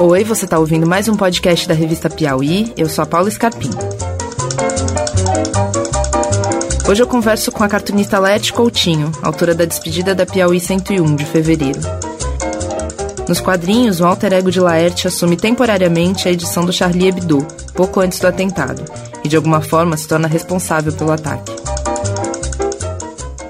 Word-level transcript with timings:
Oi, 0.00 0.22
você 0.22 0.44
está 0.44 0.56
ouvindo 0.60 0.86
mais 0.86 1.08
um 1.08 1.16
podcast 1.16 1.66
da 1.66 1.74
revista 1.74 2.08
Piauí. 2.08 2.72
Eu 2.76 2.88
sou 2.88 3.02
a 3.02 3.06
Paula 3.06 3.28
Scarpim. 3.28 3.70
Hoje 6.88 7.02
eu 7.02 7.06
converso 7.08 7.50
com 7.50 7.64
a 7.64 7.68
cartunista 7.68 8.20
Laerte 8.20 8.52
Coutinho, 8.52 9.10
autora 9.20 9.56
da 9.56 9.64
despedida 9.64 10.14
da 10.14 10.24
Piauí 10.24 10.60
101 10.60 11.16
de 11.16 11.24
fevereiro. 11.24 11.80
Nos 13.28 13.40
quadrinhos, 13.40 13.98
o 14.00 14.06
alter 14.06 14.34
ego 14.34 14.52
de 14.52 14.60
Laerte 14.60 15.08
assume 15.08 15.36
temporariamente 15.36 16.28
a 16.28 16.30
edição 16.30 16.64
do 16.64 16.72
Charlie 16.72 17.08
Hebdo, 17.08 17.44
pouco 17.74 17.98
antes 17.98 18.20
do 18.20 18.28
atentado, 18.28 18.84
e 19.24 19.28
de 19.28 19.34
alguma 19.34 19.60
forma 19.60 19.96
se 19.96 20.06
torna 20.06 20.28
responsável 20.28 20.92
pelo 20.92 21.10
ataque. 21.10 21.50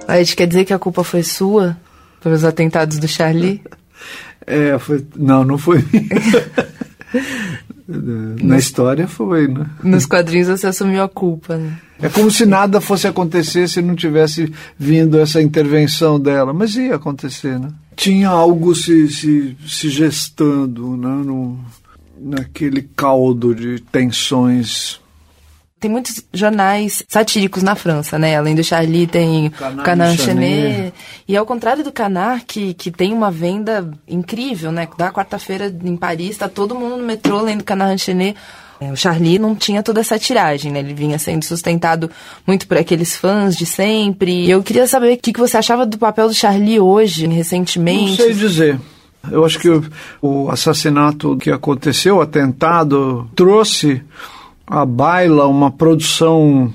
Laerte, 0.09 0.35
quer 0.35 0.47
dizer 0.47 0.65
que 0.65 0.73
a 0.73 0.79
culpa 0.79 1.05
foi 1.05 1.23
sua 1.23 1.77
pelos 2.23 2.43
atentados 2.43 2.97
do 2.99 3.07
Charlie? 3.07 3.61
É, 4.49 4.79
foi. 4.79 5.05
Não, 5.17 5.45
não 5.45 5.59
foi. 5.59 5.85
Na 7.87 8.59
história 8.59 9.07
foi, 9.09 9.49
né? 9.49 9.67
Nos 9.83 10.05
quadrinhos 10.05 10.49
você 10.49 10.67
assumiu 10.67 11.03
a 11.03 11.09
culpa, 11.09 11.57
né? 11.57 11.79
É 12.01 12.09
como 12.09 12.31
se 12.31 12.45
nada 12.45 12.81
fosse 12.81 13.07
acontecer 13.07 13.69
se 13.69 13.81
não 13.83 13.95
tivesse 13.95 14.53
vindo 14.79 15.19
essa 15.19 15.41
intervenção 15.41 16.21
dela. 16.21 16.53
Mas 16.53 16.77
ia 16.77 16.95
acontecer, 16.95 17.59
né? 17.59 17.71
Tinha 17.97 18.29
algo 18.29 18.75
se, 18.75 19.09
se, 19.09 19.57
se 19.67 19.89
gestando, 19.89 20.97
né? 20.97 21.23
No, 21.25 21.59
naquele 22.21 22.83
caldo 22.95 23.55
de 23.55 23.81
tensões 23.81 25.01
tem 25.81 25.91
muitos 25.91 26.25
jornais 26.33 27.05
satíricos 27.09 27.63
na 27.63 27.75
França, 27.75 28.19
né? 28.19 28.37
Além 28.37 28.55
do 28.55 28.65
Charlie, 28.65 29.07
tem 29.07 29.49
o 29.49 29.83
Canard 29.83 30.15
Enchaîné. 30.15 30.93
E 31.27 31.37
ao 31.37 31.47
contrário 31.47 31.85
do 31.85 31.93
Canard, 31.93 32.45
que, 32.45 32.75
que 32.75 32.91
tem 32.91 33.13
uma 33.13 33.31
venda 33.31 33.89
incrível, 34.07 34.73
né? 34.73 34.89
Da 34.97 35.13
quarta-feira 35.13 35.73
em 35.85 35.97
Paris, 35.97 36.37
tá 36.37 36.49
todo 36.49 36.75
mundo 36.75 36.97
no 36.97 37.05
metrô 37.05 37.41
lendo 37.41 37.63
Canard 37.63 37.95
Enchaîné. 37.95 38.35
É, 38.81 38.93
o 38.93 38.97
Charlie 38.97 39.41
não 39.41 39.57
tinha 39.57 39.83
toda 39.83 40.01
essa 40.01 40.19
tiragem, 40.19 40.71
né? 40.71 40.79
Ele 40.79 40.95
vinha 40.95 41.19
sendo 41.19 41.45
sustentado 41.45 42.11
muito 42.47 42.67
por 42.67 42.77
aqueles 42.77 43.17
fãs 43.17 43.57
de 43.57 43.67
sempre. 43.67 44.49
Eu 44.49 44.63
queria 44.63 44.87
saber 44.87 45.15
o 45.15 45.17
que, 45.17 45.33
que 45.33 45.41
você 45.41 45.57
achava 45.57 45.85
do 45.85 45.99
papel 45.99 46.29
do 46.29 46.35
Charlie 46.35 46.79
hoje, 46.79 47.27
recentemente. 47.27 48.11
Não 48.11 48.17
sei 48.17 48.35
dizer. 48.35 48.81
Eu 49.31 49.45
acho 49.45 49.59
que 49.59 49.69
o 50.23 50.49
assassinato 50.49 51.37
que 51.37 51.51
aconteceu, 51.51 52.17
o 52.17 52.21
atentado, 52.21 53.29
trouxe 53.35 54.01
a 54.71 54.85
baila 54.85 55.47
uma 55.47 55.71
produção 55.71 56.73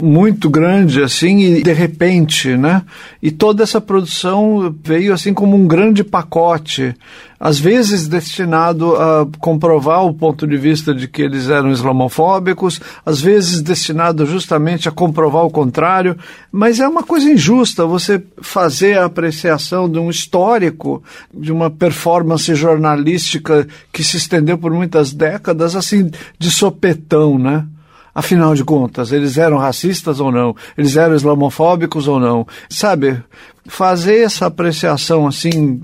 muito 0.00 0.50
grande 0.50 1.02
assim 1.02 1.38
e 1.38 1.62
de 1.62 1.72
repente, 1.72 2.56
né? 2.56 2.82
E 3.22 3.30
toda 3.30 3.62
essa 3.62 3.80
produção 3.80 4.74
veio 4.84 5.12
assim 5.12 5.32
como 5.32 5.56
um 5.56 5.66
grande 5.66 6.04
pacote, 6.04 6.94
às 7.40 7.58
vezes 7.58 8.06
destinado 8.06 8.94
a 8.94 9.26
comprovar 9.38 10.04
o 10.04 10.12
ponto 10.12 10.46
de 10.46 10.56
vista 10.56 10.94
de 10.94 11.08
que 11.08 11.22
eles 11.22 11.48
eram 11.48 11.70
islamofóbicos, 11.70 12.78
às 13.06 13.20
vezes 13.20 13.62
destinado 13.62 14.26
justamente 14.26 14.86
a 14.86 14.92
comprovar 14.92 15.44
o 15.44 15.50
contrário, 15.50 16.16
mas 16.52 16.78
é 16.78 16.86
uma 16.86 17.02
coisa 17.02 17.30
injusta 17.30 17.86
você 17.86 18.22
fazer 18.42 18.98
a 18.98 19.06
apreciação 19.06 19.88
de 19.88 19.98
um 19.98 20.10
histórico, 20.10 21.02
de 21.32 21.50
uma 21.50 21.70
performance 21.70 22.54
jornalística 22.54 23.66
que 23.90 24.04
se 24.04 24.18
estendeu 24.18 24.58
por 24.58 24.72
muitas 24.72 25.14
décadas 25.14 25.74
assim 25.74 26.10
de 26.38 26.50
sopetão, 26.50 27.38
né? 27.38 27.66
Afinal 28.16 28.54
de 28.54 28.64
contas, 28.64 29.12
eles 29.12 29.36
eram 29.36 29.58
racistas 29.58 30.20
ou 30.20 30.32
não? 30.32 30.56
Eles 30.78 30.96
eram 30.96 31.14
islamofóbicos 31.14 32.08
ou 32.08 32.18
não? 32.18 32.46
Sabe, 32.66 33.22
fazer 33.66 34.20
essa 34.20 34.46
apreciação 34.46 35.26
assim 35.26 35.82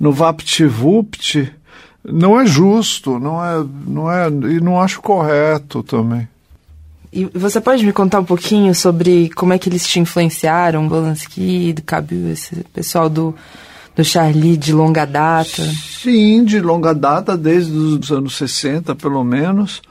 no 0.00 0.10
vapt-vupt 0.10 1.52
não 2.02 2.40
é 2.40 2.46
justo, 2.46 3.18
não 3.18 3.44
é, 3.44 3.62
não 3.86 4.10
é, 4.10 4.28
e 4.28 4.60
não 4.62 4.80
acho 4.80 5.02
correto 5.02 5.82
também. 5.82 6.26
E 7.12 7.26
você 7.26 7.60
pode 7.60 7.84
me 7.84 7.92
contar 7.92 8.20
um 8.20 8.24
pouquinho 8.24 8.74
sobre 8.74 9.28
como 9.34 9.52
é 9.52 9.58
que 9.58 9.68
eles 9.68 9.86
te 9.86 10.00
influenciaram, 10.00 10.88
Bolansky, 10.88 11.74
do 11.74 11.82
Cabil, 11.82 12.30
esse 12.30 12.64
pessoal 12.72 13.10
do, 13.10 13.34
do 13.94 14.02
Charlie 14.02 14.56
de 14.56 14.72
longa 14.72 15.04
data? 15.04 15.62
Sim, 16.02 16.46
de 16.46 16.60
longa 16.60 16.94
data, 16.94 17.36
desde 17.36 17.76
os 17.76 18.10
anos 18.10 18.38
60, 18.38 18.94
pelo 18.94 19.22
menos 19.22 19.82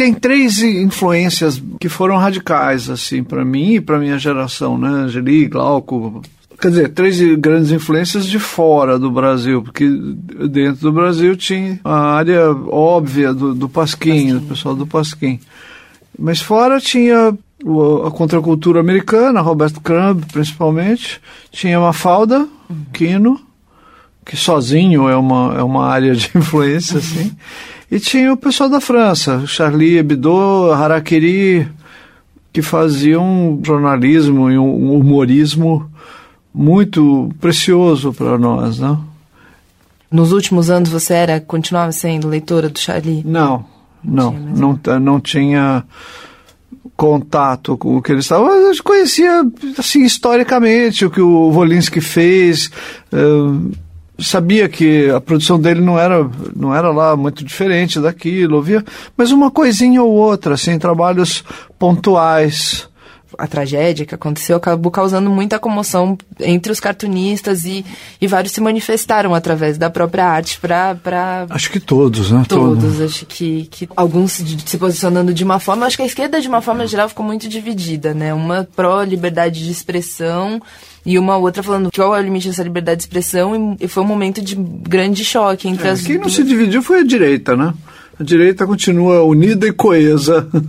tem 0.00 0.14
três 0.14 0.62
influências 0.62 1.62
que 1.78 1.86
foram 1.86 2.16
radicais, 2.16 2.88
assim, 2.88 3.22
para 3.22 3.44
mim 3.44 3.74
e 3.74 3.80
para 3.82 3.98
minha 3.98 4.18
geração, 4.18 4.78
né? 4.78 4.88
Angeli, 4.88 5.46
Glauco. 5.46 6.22
Quer 6.58 6.70
dizer, 6.70 6.88
três 6.88 7.20
grandes 7.36 7.70
influências 7.70 8.24
de 8.24 8.38
fora 8.38 8.98
do 8.98 9.10
Brasil, 9.10 9.62
porque 9.62 9.86
dentro 9.86 10.80
do 10.80 10.92
Brasil 10.92 11.36
tinha 11.36 11.78
a 11.84 12.14
área 12.14 12.50
óbvia 12.50 13.34
do, 13.34 13.54
do 13.54 13.68
Pasquim, 13.68 14.38
do 14.38 14.40
pessoal 14.40 14.74
do 14.74 14.86
Pasquim. 14.86 15.38
Mas 16.18 16.40
fora 16.40 16.80
tinha 16.80 17.36
a 18.06 18.10
contracultura 18.10 18.80
americana, 18.80 19.42
Roberto 19.42 19.82
Crumb, 19.82 20.24
principalmente. 20.32 21.20
Tinha 21.52 21.78
Mafalda, 21.78 22.48
uhum. 22.70 22.86
Quino, 22.90 23.38
que 24.24 24.34
sozinho 24.34 25.10
é 25.10 25.16
uma, 25.16 25.56
é 25.58 25.62
uma 25.62 25.86
área 25.86 26.14
de 26.14 26.30
influência, 26.34 26.96
assim. 26.96 27.36
E 27.90 27.98
tinha 27.98 28.32
o 28.32 28.36
pessoal 28.36 28.68
da 28.68 28.80
França, 28.80 29.44
Charlie 29.46 29.98
Hebdo, 29.98 30.70
Harakiri, 30.72 31.68
que 32.52 32.62
faziam 32.62 33.60
jornalismo 33.64 34.50
e 34.50 34.56
um 34.56 34.94
humorismo 34.94 35.90
muito 36.54 37.30
precioso 37.40 38.12
para 38.12 38.38
nós, 38.38 38.78
né? 38.78 38.96
Nos 40.10 40.32
últimos 40.32 40.70
anos 40.70 40.90
você 40.90 41.14
era 41.14 41.40
continuava 41.40 41.92
sendo 41.92 42.28
leitora 42.28 42.68
do 42.68 42.78
Charlie? 42.78 43.22
Não, 43.24 43.64
não, 44.02 44.32
não, 44.32 44.78
não, 44.84 45.00
não 45.00 45.20
tinha 45.20 45.84
contato 46.96 47.76
com 47.76 47.96
o 47.96 48.02
que 48.02 48.12
eles 48.12 48.24
estavam. 48.24 48.50
Eu 48.50 48.72
conhecia 48.84 49.42
assim 49.78 50.04
historicamente 50.04 51.04
o 51.04 51.10
que 51.10 51.20
o 51.20 51.50
Volinsky 51.50 52.00
fez. 52.00 52.70
Uh, 53.12 53.70
sabia 54.20 54.68
que 54.68 55.10
a 55.10 55.20
produção 55.20 55.58
dele 55.58 55.80
não 55.80 55.98
era, 55.98 56.28
não 56.54 56.74
era 56.74 56.90
lá 56.90 57.16
muito 57.16 57.44
diferente 57.44 58.00
daquilo, 58.00 58.56
ouvia, 58.56 58.84
mas 59.16 59.32
uma 59.32 59.50
coisinha 59.50 60.02
ou 60.02 60.10
outra, 60.10 60.54
assim, 60.54 60.78
trabalhos 60.78 61.44
pontuais. 61.78 62.88
A 63.38 63.46
tragédia 63.46 64.04
que 64.04 64.14
aconteceu 64.14 64.56
acabou 64.56 64.90
causando 64.90 65.30
muita 65.30 65.56
comoção 65.58 66.18
entre 66.40 66.72
os 66.72 66.80
cartunistas 66.80 67.64
e, 67.64 67.84
e 68.20 68.26
vários 68.26 68.52
se 68.52 68.60
manifestaram 68.60 69.34
através 69.34 69.78
da 69.78 69.88
própria 69.88 70.26
arte 70.26 70.58
para. 70.58 70.96
Pra... 70.96 71.46
Acho 71.48 71.70
que 71.70 71.78
todos, 71.78 72.32
né? 72.32 72.44
Todos. 72.48 72.82
todos. 72.82 73.00
Acho 73.00 73.24
que, 73.26 73.66
que 73.70 73.88
alguns 73.94 74.32
se 74.32 74.76
posicionando 74.76 75.32
de 75.32 75.44
uma 75.44 75.60
forma. 75.60 75.86
Acho 75.86 75.96
que 75.96 76.02
a 76.02 76.06
esquerda, 76.06 76.40
de 76.40 76.48
uma 76.48 76.60
forma 76.60 76.86
geral, 76.88 77.08
ficou 77.08 77.24
muito 77.24 77.48
dividida, 77.48 78.12
né? 78.12 78.34
Uma 78.34 78.68
pró-liberdade 78.74 79.64
de 79.64 79.70
expressão 79.70 80.60
e 81.04 81.18
uma 81.18 81.36
outra 81.36 81.62
falando 81.62 81.90
qual 81.94 82.16
é 82.16 82.20
o 82.20 82.22
limite 82.22 82.48
dessa 82.48 82.62
liberdade 82.62 82.98
de 82.98 83.04
expressão 83.04 83.76
e 83.80 83.88
foi 83.88 84.02
um 84.02 84.06
momento 84.06 84.42
de 84.42 84.54
grande 84.54 85.24
choque 85.24 85.68
entre 85.68 85.88
é, 85.88 85.90
as 85.90 86.02
Quem 86.02 86.16
não 86.16 86.22
duas... 86.22 86.34
se 86.34 86.44
dividiu 86.44 86.82
foi 86.82 87.00
a 87.00 87.04
direita, 87.04 87.56
né? 87.56 87.72
A 88.18 88.22
direita 88.22 88.66
continua 88.66 89.22
unida 89.22 89.66
e 89.66 89.72
coesa. 89.72 90.46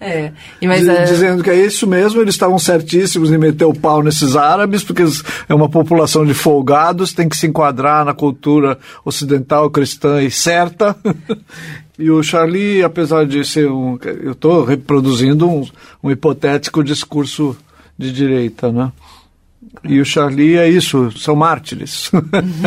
É, 0.00 0.32
mas. 0.62 0.84
Dizendo 1.08 1.42
que 1.42 1.48
é 1.48 1.64
isso 1.64 1.86
mesmo, 1.86 2.20
eles 2.20 2.34
estavam 2.34 2.58
certíssimos 2.58 3.32
em 3.32 3.38
meter 3.38 3.64
o 3.64 3.72
pau 3.72 4.02
nesses 4.02 4.36
árabes, 4.36 4.84
porque 4.84 5.02
é 5.48 5.54
uma 5.54 5.68
população 5.68 6.26
de 6.26 6.34
folgados, 6.34 7.14
tem 7.14 7.26
que 7.26 7.36
se 7.36 7.46
enquadrar 7.46 8.04
na 8.04 8.12
cultura 8.12 8.78
ocidental 9.02 9.70
cristã 9.70 10.22
e 10.22 10.30
certa. 10.30 10.94
E 11.96 12.10
o 12.10 12.20
Charlie, 12.24 12.82
apesar 12.82 13.24
de 13.24 13.44
ser 13.44 13.70
um. 13.70 13.96
Eu 14.02 14.32
estou 14.32 14.64
reproduzindo 14.64 15.48
um, 15.48 15.64
um 16.02 16.10
hipotético 16.10 16.82
discurso 16.82 17.56
de 17.96 18.12
direita, 18.12 18.72
né? 18.72 18.90
E 19.82 20.00
o 20.00 20.04
Charlie 20.04 20.56
é 20.56 20.68
isso, 20.68 21.10
são 21.18 21.36
mártires. 21.36 22.10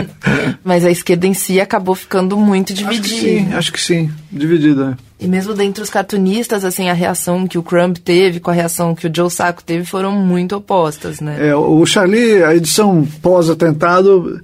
Mas 0.63 0.85
a 0.85 0.91
esquerda 0.91 1.25
em 1.25 1.33
si 1.33 1.59
acabou 1.59 1.95
ficando 1.95 2.37
muito 2.37 2.73
dividida. 2.73 3.07
Acho 3.07 3.15
que 3.15 3.19
sim, 3.19 3.53
acho 3.53 3.73
que 3.73 3.81
sim, 3.81 4.11
dividida. 4.31 4.97
E 5.19 5.27
mesmo 5.27 5.55
dentre 5.55 5.81
os 5.81 5.89
cartunistas, 5.89 6.63
assim, 6.63 6.89
a 6.89 6.93
reação 6.93 7.47
que 7.47 7.57
o 7.57 7.63
Crumb 7.63 7.97
teve 7.97 8.39
com 8.39 8.51
a 8.51 8.53
reação 8.53 8.93
que 8.93 9.07
o 9.07 9.11
Joe 9.13 9.31
Sacco 9.31 9.63
teve 9.63 9.83
foram 9.83 10.11
muito 10.11 10.55
opostas, 10.55 11.19
né? 11.19 11.47
É, 11.47 11.55
o 11.55 11.83
Charlie, 11.87 12.43
a 12.43 12.55
edição 12.55 13.07
pós-atentado 13.21 14.39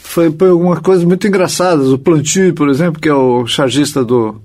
foi, 0.00 0.34
foi 0.36 0.48
algumas 0.48 0.80
coisas 0.80 1.04
muito 1.04 1.28
engraçadas. 1.28 1.92
O 1.92 1.98
Planty, 1.98 2.52
por 2.52 2.68
exemplo, 2.68 3.00
que 3.00 3.08
é 3.08 3.14
o 3.14 3.46
chargista 3.46 4.04
do, 4.04 4.40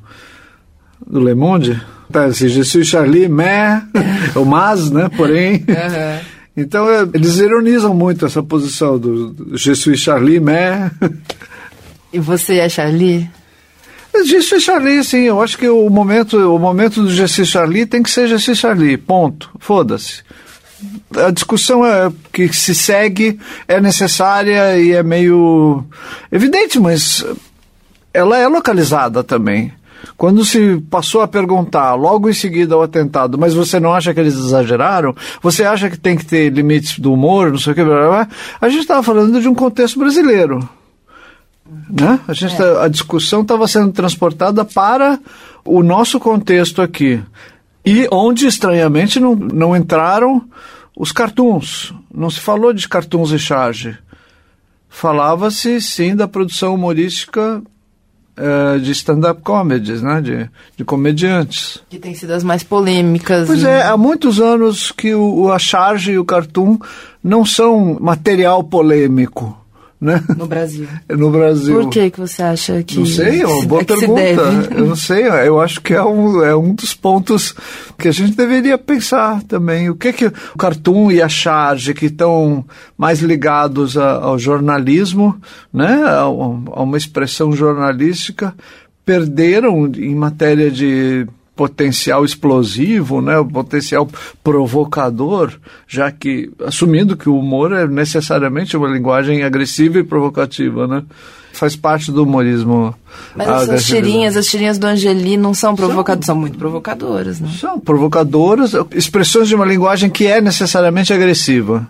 do 1.07 1.19
Le 1.19 1.33
Monde, 1.33 1.81
tá, 2.11 2.25
assim, 2.25 2.83
Charlie, 2.83 3.27
mais, 3.27 3.83
o 4.35 4.45
mas, 4.45 4.91
né, 4.91 5.09
porém... 5.17 5.65
Uhum. 5.67 6.30
Então, 6.55 6.89
é, 6.89 7.07
eles 7.13 7.37
ironizam 7.37 7.93
muito 7.93 8.25
essa 8.25 8.43
posição 8.43 8.99
do, 8.99 9.29
do 9.29 9.57
Je 9.57 9.75
suis 9.75 9.99
Charlie, 9.99 10.39
mais. 10.39 10.91
E 12.13 12.19
você 12.19 12.57
é 12.57 12.67
Charlie? 12.67 13.29
Je 14.25 14.41
suis 14.41 14.63
Charlie, 14.63 15.03
sim. 15.03 15.21
Eu 15.21 15.41
acho 15.41 15.57
que 15.57 15.69
o 15.69 15.89
momento, 15.89 16.37
o 16.37 16.59
momento 16.59 17.03
do 17.03 17.09
Je 17.09 17.25
suis 17.27 17.47
Charlie 17.47 17.85
tem 17.85 18.03
que 18.03 18.11
ser 18.11 18.27
Je 18.27 18.37
suis 18.37 18.57
Charlie. 18.59 18.97
Ponto. 18.97 19.49
Foda-se. 19.59 20.23
A 21.15 21.31
discussão 21.31 21.85
é, 21.85 22.11
que 22.33 22.51
se 22.51 22.75
segue 22.75 23.39
é 23.67 23.79
necessária 23.79 24.77
e 24.77 24.91
é 24.91 25.03
meio 25.03 25.85
evidente, 26.31 26.79
mas 26.79 27.25
ela 28.13 28.37
é 28.37 28.47
localizada 28.47 29.23
também. 29.23 29.71
Quando 30.17 30.43
se 30.45 30.81
passou 30.89 31.21
a 31.21 31.27
perguntar, 31.27 31.95
logo 31.95 32.29
em 32.29 32.33
seguida 32.33 32.75
ao 32.75 32.83
atentado, 32.83 33.37
mas 33.37 33.53
você 33.53 33.79
não 33.79 33.93
acha 33.93 34.13
que 34.13 34.19
eles 34.19 34.35
exageraram? 34.35 35.15
Você 35.41 35.63
acha 35.63 35.89
que 35.89 35.97
tem 35.97 36.15
que 36.15 36.25
ter 36.25 36.51
limites 36.51 36.99
do 36.99 37.13
humor, 37.13 37.51
não 37.51 37.57
sei 37.57 37.73
o 37.73 37.75
que, 37.75 37.83
blá, 37.83 37.95
blá, 37.95 38.07
blá? 38.07 38.27
a 38.59 38.69
gente 38.69 38.81
estava 38.81 39.03
falando 39.03 39.39
de 39.39 39.47
um 39.47 39.55
contexto 39.55 39.99
brasileiro. 39.99 40.67
Né? 41.89 42.19
A, 42.27 42.33
gente, 42.33 42.53
é. 42.53 42.57
Tá, 42.57 42.83
a 42.83 42.87
discussão 42.87 43.41
estava 43.41 43.67
sendo 43.67 43.91
transportada 43.91 44.65
para 44.65 45.19
o 45.63 45.81
nosso 45.81 46.19
contexto 46.19 46.81
aqui. 46.81 47.21
E 47.85 48.07
onde, 48.11 48.45
estranhamente, 48.45 49.19
não, 49.19 49.35
não 49.35 49.75
entraram 49.75 50.43
os 50.95 51.11
cartoons. 51.11 51.93
Não 52.13 52.29
se 52.29 52.39
falou 52.39 52.73
de 52.73 52.87
cartoons 52.87 53.31
e 53.31 53.39
charge. 53.39 53.97
Falava-se, 54.89 55.81
sim, 55.81 56.15
da 56.15 56.27
produção 56.27 56.75
humorística 56.75 57.63
uh, 58.37 58.79
de 58.79 58.91
stand-up 58.91 59.41
comedies, 59.41 60.01
né? 60.01 60.21
De, 60.21 60.49
de 60.77 60.83
comediantes. 60.83 61.79
Que 61.89 61.99
tem 61.99 62.13
sido 62.13 62.31
as 62.31 62.43
mais 62.43 62.63
polêmicas. 62.63 63.47
Pois 63.47 63.63
é, 63.63 63.83
há 63.83 63.97
muitos 63.97 64.39
anos 64.39 64.91
que 64.91 65.13
o, 65.13 65.51
a 65.51 65.59
charge 65.59 66.11
e 66.11 66.19
o 66.19 66.25
cartoon 66.25 66.77
não 67.23 67.45
são 67.45 67.97
material 67.99 68.63
polêmico. 68.63 69.60
Né? 70.01 70.23
No 70.35 70.47
Brasil. 70.47 70.87
No 71.07 71.29
Brasil. 71.29 71.79
Por 71.79 71.89
que, 71.91 72.09
que 72.09 72.19
você 72.19 72.41
acha 72.41 72.81
que. 72.81 72.97
Não 72.97 73.05
sei, 73.05 73.41
é 73.41 73.47
uma 73.47 73.65
boa 73.65 73.81
é 73.81 73.85
pergunta. 73.85 74.73
Eu 74.75 74.87
não 74.87 74.95
sei, 74.95 75.27
eu 75.27 75.61
acho 75.61 75.79
que 75.79 75.93
é 75.93 76.03
um, 76.03 76.43
é 76.43 76.55
um 76.55 76.73
dos 76.73 76.95
pontos 76.95 77.53
que 77.99 78.07
a 78.07 78.11
gente 78.11 78.35
deveria 78.35 78.79
pensar 78.79 79.43
também. 79.43 79.91
O 79.91 79.95
que 79.95 80.11
que 80.11 80.25
o 80.25 80.57
cartoon 80.57 81.11
e 81.11 81.21
a 81.21 81.29
charge, 81.29 81.93
que 81.93 82.07
estão 82.07 82.65
mais 82.97 83.19
ligados 83.19 83.95
a, 83.95 84.13
ao 84.13 84.39
jornalismo, 84.39 85.39
né? 85.71 86.01
A, 86.03 86.21
a 86.21 86.29
uma 86.29 86.97
expressão 86.97 87.51
jornalística, 87.51 88.55
perderam 89.05 89.85
em 89.85 90.15
matéria 90.15 90.71
de 90.71 91.27
potencial 91.61 92.25
explosivo, 92.25 93.21
né, 93.21 93.37
o 93.37 93.45
potencial 93.45 94.09
provocador, 94.43 95.53
já 95.87 96.11
que 96.11 96.51
assumindo 96.65 97.15
que 97.15 97.29
o 97.29 97.37
humor 97.37 97.71
é 97.71 97.87
necessariamente 97.87 98.75
uma 98.75 98.87
linguagem 98.87 99.43
agressiva 99.43 99.99
e 99.99 100.03
provocativa, 100.03 100.87
né? 100.87 101.03
Faz 101.53 101.75
parte 101.75 102.11
do 102.11 102.23
humorismo. 102.23 102.95
Mas 103.35 103.47
essas 103.47 103.85
tirinhas, 103.85 104.35
as 104.35 104.47
tirinhas 104.47 104.79
do 104.79 104.87
Angeli 104.87 105.37
não 105.37 105.53
são 105.53 105.75
provocadoras, 105.75 106.25
são, 106.25 106.33
são 106.33 106.41
muito 106.41 106.57
provocadoras, 106.57 107.39
né? 107.39 107.49
São 107.59 107.79
provocadoras, 107.79 108.71
expressões 108.95 109.47
de 109.47 109.53
uma 109.53 109.65
linguagem 109.65 110.09
que 110.09 110.25
é 110.25 110.41
necessariamente 110.41 111.13
agressiva. 111.13 111.87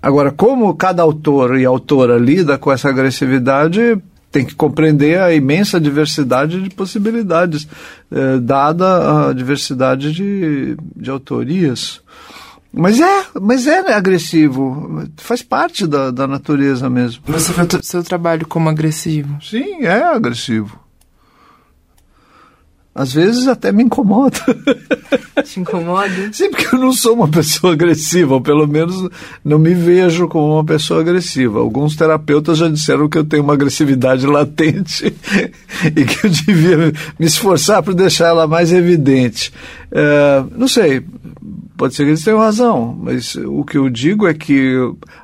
Agora, 0.00 0.32
como 0.32 0.74
cada 0.74 1.02
autor 1.02 1.58
e 1.58 1.66
autora 1.66 2.16
lida 2.16 2.56
com 2.56 2.72
essa 2.72 2.88
agressividade, 2.88 4.00
tem 4.32 4.44
que 4.44 4.54
compreender 4.54 5.20
a 5.20 5.32
imensa 5.32 5.78
diversidade 5.78 6.60
de 6.60 6.70
possibilidades, 6.70 7.68
eh, 8.10 8.38
dada 8.40 9.28
a 9.28 9.32
diversidade 9.34 10.10
de, 10.10 10.76
de 10.96 11.10
autorias. 11.10 12.00
Mas 12.72 12.98
é, 12.98 13.24
mas 13.38 13.66
é 13.66 13.92
agressivo, 13.92 15.06
faz 15.18 15.42
parte 15.42 15.86
da, 15.86 16.10
da 16.10 16.26
natureza 16.26 16.88
mesmo. 16.88 17.22
Você 17.26 17.52
vê 17.52 17.76
o 17.76 17.82
seu 17.82 18.02
trabalho 18.02 18.46
como 18.46 18.70
agressivo? 18.70 19.36
Sim, 19.42 19.82
é 19.82 20.02
agressivo 20.02 20.82
às 22.94 23.12
vezes 23.12 23.48
até 23.48 23.72
me 23.72 23.82
incomoda. 23.84 24.38
Te 25.44 25.60
incomoda? 25.60 26.30
Sim, 26.32 26.50
porque 26.50 26.74
eu 26.74 26.78
não 26.78 26.92
sou 26.92 27.14
uma 27.14 27.28
pessoa 27.28 27.72
agressiva, 27.72 28.34
ou 28.34 28.40
pelo 28.40 28.66
menos 28.66 29.08
não 29.42 29.58
me 29.58 29.72
vejo 29.72 30.28
como 30.28 30.54
uma 30.54 30.64
pessoa 30.64 31.00
agressiva. 31.00 31.58
Alguns 31.58 31.96
terapeutas 31.96 32.58
já 32.58 32.68
disseram 32.68 33.08
que 33.08 33.16
eu 33.16 33.24
tenho 33.24 33.42
uma 33.42 33.54
agressividade 33.54 34.26
latente 34.26 35.06
e 35.84 36.04
que 36.04 36.26
eu 36.26 36.30
devia 36.30 36.76
me 37.18 37.26
esforçar 37.26 37.82
para 37.82 37.94
deixar 37.94 38.28
ela 38.28 38.46
mais 38.46 38.72
evidente. 38.72 39.52
É, 39.90 40.44
não 40.54 40.68
sei, 40.68 41.02
pode 41.76 41.94
ser 41.94 42.04
que 42.04 42.10
eles 42.10 42.24
tenham 42.24 42.38
razão, 42.38 42.98
mas 43.02 43.34
o 43.36 43.64
que 43.64 43.78
eu 43.78 43.88
digo 43.88 44.26
é 44.26 44.34
que 44.34 44.76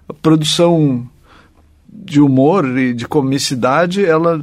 a 0.08 0.14
produção 0.14 1.06
de 1.86 2.20
humor 2.20 2.66
e 2.78 2.94
de 2.94 3.06
comicidade, 3.06 4.04
ela 4.04 4.42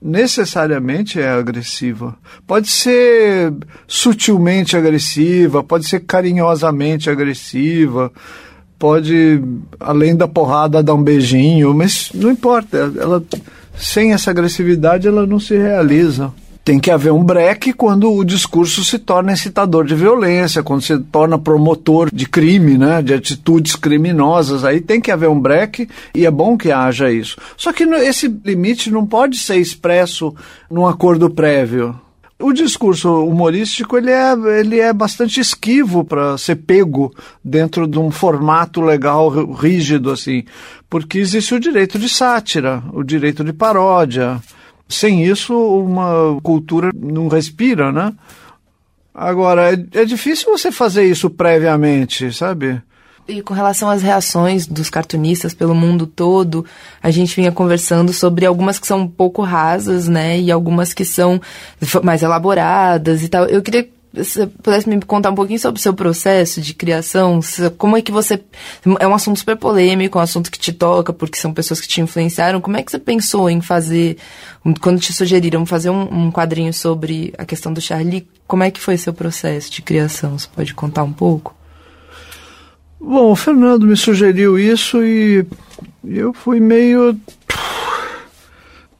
necessariamente 0.00 1.20
é 1.20 1.28
agressiva. 1.28 2.16
Pode 2.46 2.68
ser 2.68 3.52
sutilmente 3.86 4.76
agressiva, 4.76 5.62
pode 5.62 5.86
ser 5.88 6.00
carinhosamente 6.00 7.10
agressiva, 7.10 8.12
pode, 8.78 9.42
além 9.80 10.14
da 10.14 10.28
porrada, 10.28 10.82
dar 10.82 10.94
um 10.94 11.02
beijinho, 11.02 11.74
mas 11.74 12.10
não 12.14 12.30
importa. 12.30 12.92
Ela, 12.98 13.22
sem 13.76 14.12
essa 14.12 14.30
agressividade, 14.30 15.08
ela 15.08 15.26
não 15.26 15.40
se 15.40 15.56
realiza 15.56 16.32
tem 16.66 16.80
que 16.80 16.90
haver 16.90 17.12
um 17.12 17.22
breque 17.22 17.72
quando 17.72 18.12
o 18.12 18.24
discurso 18.24 18.84
se 18.84 18.98
torna 18.98 19.32
incitador 19.32 19.84
de 19.84 19.94
violência, 19.94 20.64
quando 20.64 20.82
se 20.82 20.98
torna 20.98 21.38
promotor 21.38 22.10
de 22.12 22.28
crime, 22.28 22.76
né, 22.76 23.00
de 23.00 23.14
atitudes 23.14 23.76
criminosas. 23.76 24.64
Aí 24.64 24.80
tem 24.80 25.00
que 25.00 25.12
haver 25.12 25.28
um 25.28 25.38
breque 25.38 25.88
e 26.12 26.26
é 26.26 26.30
bom 26.30 26.58
que 26.58 26.72
haja 26.72 27.08
isso. 27.08 27.36
Só 27.56 27.72
que 27.72 27.84
esse 27.84 28.26
limite 28.44 28.90
não 28.90 29.06
pode 29.06 29.38
ser 29.38 29.58
expresso 29.58 30.34
num 30.68 30.88
acordo 30.88 31.30
prévio. 31.30 31.94
O 32.36 32.52
discurso 32.52 33.24
humorístico 33.24 33.96
ele 33.96 34.10
é, 34.10 34.32
ele 34.58 34.80
é 34.80 34.92
bastante 34.92 35.38
esquivo 35.38 36.04
para 36.04 36.36
ser 36.36 36.56
pego 36.56 37.14
dentro 37.44 37.86
de 37.86 37.96
um 37.96 38.10
formato 38.10 38.80
legal 38.80 39.28
rígido 39.52 40.10
assim, 40.10 40.42
porque 40.90 41.18
existe 41.18 41.54
o 41.54 41.60
direito 41.60 41.96
de 41.96 42.08
sátira, 42.08 42.82
o 42.92 43.04
direito 43.04 43.44
de 43.44 43.52
paródia, 43.52 44.42
sem 44.88 45.24
isso, 45.24 45.54
uma 45.54 46.38
cultura 46.42 46.90
não 46.94 47.28
respira, 47.28 47.90
né? 47.90 48.12
Agora, 49.14 49.72
é, 49.72 50.00
é 50.00 50.04
difícil 50.04 50.50
você 50.50 50.70
fazer 50.70 51.04
isso 51.04 51.30
previamente, 51.30 52.32
sabe? 52.32 52.82
E 53.28 53.42
com 53.42 53.54
relação 53.54 53.90
às 53.90 54.02
reações 54.02 54.66
dos 54.66 54.88
cartunistas 54.88 55.52
pelo 55.52 55.74
mundo 55.74 56.06
todo, 56.06 56.64
a 57.02 57.10
gente 57.10 57.34
vinha 57.34 57.50
conversando 57.50 58.12
sobre 58.12 58.46
algumas 58.46 58.78
que 58.78 58.86
são 58.86 59.00
um 59.00 59.08
pouco 59.08 59.42
rasas, 59.42 60.06
né? 60.06 60.38
E 60.38 60.50
algumas 60.52 60.94
que 60.94 61.04
são 61.04 61.40
mais 62.04 62.22
elaboradas 62.22 63.24
e 63.24 63.28
tal. 63.28 63.46
Eu 63.46 63.62
queria 63.62 63.88
você 64.16 64.46
pudesse 64.46 64.88
me 64.88 65.00
contar 65.02 65.30
um 65.30 65.34
pouquinho 65.34 65.58
sobre 65.58 65.78
o 65.78 65.82
seu 65.82 65.92
processo 65.92 66.60
de 66.60 66.72
criação, 66.72 67.40
como 67.76 67.96
é 67.96 68.02
que 68.02 68.10
você. 68.10 68.40
É 68.98 69.06
um 69.06 69.14
assunto 69.14 69.38
super 69.38 69.56
polêmico, 69.56 70.18
um 70.18 70.22
assunto 70.22 70.50
que 70.50 70.58
te 70.58 70.72
toca, 70.72 71.12
porque 71.12 71.38
são 71.38 71.52
pessoas 71.52 71.80
que 71.80 71.88
te 71.88 72.00
influenciaram. 72.00 72.60
Como 72.60 72.76
é 72.76 72.82
que 72.82 72.90
você 72.90 72.98
pensou 72.98 73.50
em 73.50 73.60
fazer, 73.60 74.16
quando 74.80 75.00
te 75.00 75.12
sugeriram 75.12 75.66
fazer 75.66 75.90
um, 75.90 76.26
um 76.26 76.32
quadrinho 76.32 76.72
sobre 76.72 77.34
a 77.36 77.44
questão 77.44 77.72
do 77.72 77.80
Charlie, 77.80 78.26
como 78.46 78.62
é 78.62 78.70
que 78.70 78.80
foi 78.80 78.96
seu 78.96 79.12
processo 79.12 79.70
de 79.70 79.82
criação? 79.82 80.38
Você 80.38 80.48
pode 80.54 80.74
contar 80.74 81.02
um 81.02 81.12
pouco? 81.12 81.54
Bom, 83.00 83.30
o 83.30 83.36
Fernando 83.36 83.86
me 83.86 83.96
sugeriu 83.96 84.58
isso 84.58 85.02
e 85.02 85.46
eu 86.04 86.32
fui 86.32 86.60
meio 86.60 87.18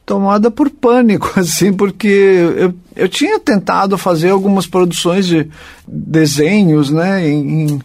tomada 0.07 0.49
por 0.49 0.69
pânico, 0.69 1.33
assim, 1.37 1.73
porque 1.73 2.07
eu, 2.07 2.73
eu 2.95 3.09
tinha 3.09 3.37
tentado 3.39 3.97
fazer 3.97 4.29
algumas 4.29 4.65
produções 4.65 5.27
de 5.27 5.47
desenhos, 5.85 6.89
né, 6.89 7.29
em, 7.29 7.73
em, 7.73 7.81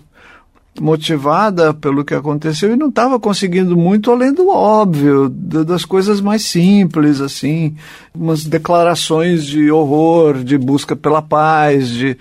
motivada 0.81 1.75
pelo 1.75 2.03
que 2.03 2.15
aconteceu 2.15 2.73
e 2.73 2.77
não 2.77 2.89
estava 2.89 3.21
conseguindo 3.21 3.77
muito 3.77 4.11
além 4.11 4.33
do 4.33 4.49
óbvio, 4.49 5.29
das 5.29 5.85
coisas 5.85 6.19
mais 6.21 6.43
simples, 6.43 7.21
assim, 7.21 7.75
umas 8.15 8.45
declarações 8.45 9.45
de 9.45 9.71
horror, 9.71 10.43
de 10.43 10.57
busca 10.57 10.97
pela 10.97 11.21
paz, 11.21 11.89
de, 11.89 12.17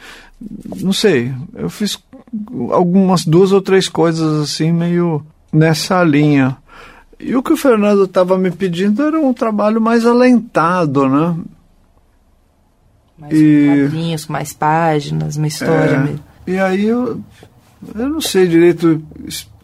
não 0.81 0.91
sei, 0.91 1.31
eu 1.55 1.69
fiz 1.69 1.97
algumas 2.71 3.23
duas 3.23 3.51
ou 3.51 3.61
três 3.61 3.87
coisas 3.87 4.41
assim 4.41 4.71
meio 4.71 5.23
nessa 5.53 6.03
linha. 6.03 6.57
E 7.23 7.35
o 7.35 7.43
que 7.43 7.53
o 7.53 7.57
Fernando 7.57 8.05
estava 8.05 8.37
me 8.37 8.49
pedindo 8.49 9.03
era 9.03 9.19
um 9.19 9.33
trabalho 9.33 9.79
mais 9.79 10.05
alentado, 10.05 11.07
né? 11.07 11.37
Mais 13.17 13.33
e... 13.33 13.67
quadrinhos, 13.67 14.27
mais 14.27 14.53
páginas, 14.53 15.37
uma 15.37 15.47
história 15.47 15.95
é, 15.95 15.99
mesmo. 15.99 16.23
E 16.47 16.57
aí 16.57 16.85
eu, 16.85 17.21
eu 17.95 18.09
não 18.09 18.21
sei 18.21 18.47
direito 18.47 19.01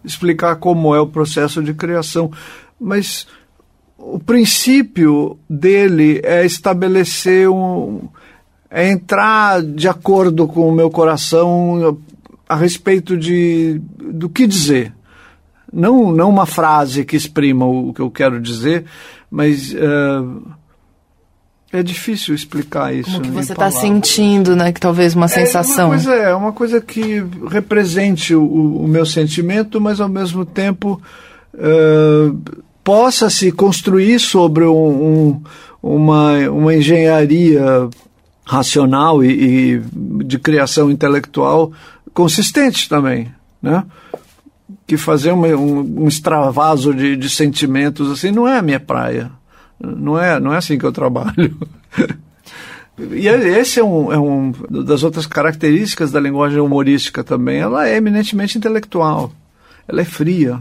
explicar 0.06 0.58
como 0.58 0.94
é 0.94 1.02
o 1.02 1.08
processo 1.08 1.64
de 1.64 1.74
criação, 1.74 2.32
mas 2.80 3.28
o 3.98 4.20
princípio 4.20 5.40
dele 5.50 6.22
é 6.24 6.46
estabelecer 6.46 7.50
um. 7.50 8.08
é 8.70 8.90
entrar 8.90 9.64
de 9.64 9.88
acordo 9.88 10.48
com 10.48 10.70
o 10.70 10.76
meu 10.76 10.92
coração 10.92 11.98
a 12.48 12.56
respeito 12.56 13.18
de 13.18 13.82
do 13.98 14.30
que 14.30 14.46
dizer. 14.46 14.94
Não, 15.78 16.12
não 16.12 16.30
uma 16.32 16.48
frase 16.48 17.06
que 17.06 17.16
exprima 17.16 17.64
o, 17.64 17.94
que 17.94 18.02
eu 18.02 18.10
quero 18.10 18.42
dizer, 18.42 18.86
mas 19.30 19.72
uh, 19.74 20.42
é 21.72 21.84
difícil 21.84 22.34
explicar 22.34 22.96
isso. 22.96 23.12
Como 23.12 23.22
que 23.22 23.30
você 23.30 23.52
está 23.52 23.70
sentindo, 23.70 24.56
né? 24.56 24.72
Que 24.72 24.80
talvez 24.80 25.14
uma 25.14 25.28
sensação. 25.28 25.86
É 25.86 25.86
uma 25.86 25.96
coisa, 25.96 26.14
é 26.16 26.36
uma 26.36 26.52
coisa 26.52 26.82
que 26.82 27.24
represente 27.48 28.34
o, 28.34 28.44
o 28.44 28.88
meu 28.88 29.06
sentimento, 29.06 29.80
mas 29.80 30.02
ao 30.02 30.10
mesmo 30.10 30.44
tempo 30.44 31.00
uh, 31.54 32.62
possa 32.84 33.30
se 33.30 33.52
construir 33.52 34.18
sobre 34.18 34.64
um, 34.64 34.74
um, 34.74 35.42
uma, 35.84 36.50
uma 36.50 36.74
engenharia 36.74 37.88
racional 38.44 39.24
e, 39.24 39.76
e 39.76 39.82
de 40.24 40.40
criação 40.40 40.90
intelectual 40.90 41.72
consistente 42.16 42.90
também, 42.90 43.32
né? 43.62 43.84
Que 44.86 44.98
fazer 44.98 45.32
um, 45.32 45.46
um, 45.46 46.04
um 46.04 46.08
extravaso 46.08 46.94
de, 46.94 47.16
de, 47.16 47.30
sentimentos 47.30 48.12
assim 48.12 48.32
não 48.32 48.48
é 48.48 48.58
a 48.58 48.62
minha 48.62 48.80
praia. 48.80 49.32
Não 49.80 50.20
é, 50.20 50.40
não 50.40 50.54
é 50.54 50.58
assim 50.58 50.78
que 50.78 50.86
eu 50.86 50.92
trabalho. 50.92 51.58
e 53.12 53.28
esse 53.28 53.80
é 53.80 53.84
um, 53.84 54.12
é 54.12 54.18
um 54.18 54.52
das 54.70 55.04
outras 55.04 55.26
características 55.26 56.12
da 56.12 56.20
linguagem 56.20 56.60
humorística 56.60 57.24
também. 57.24 57.60
Ela 57.60 57.88
é 57.88 57.96
eminentemente 57.96 58.58
intelectual. 58.58 59.32
Ela 59.88 60.02
é 60.02 60.06
fria. 60.06 60.60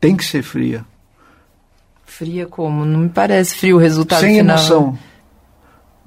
Tem 0.00 0.16
que 0.16 0.24
ser 0.24 0.42
fria. 0.42 0.84
Fria 2.04 2.46
como? 2.46 2.84
Não 2.84 3.00
me 3.00 3.08
parece 3.08 3.54
frio 3.54 3.76
o 3.76 3.78
resultado 3.78 4.20
Sem 4.20 4.38
final. 4.38 4.58
Sem 4.58 4.76
emoção. 4.76 4.98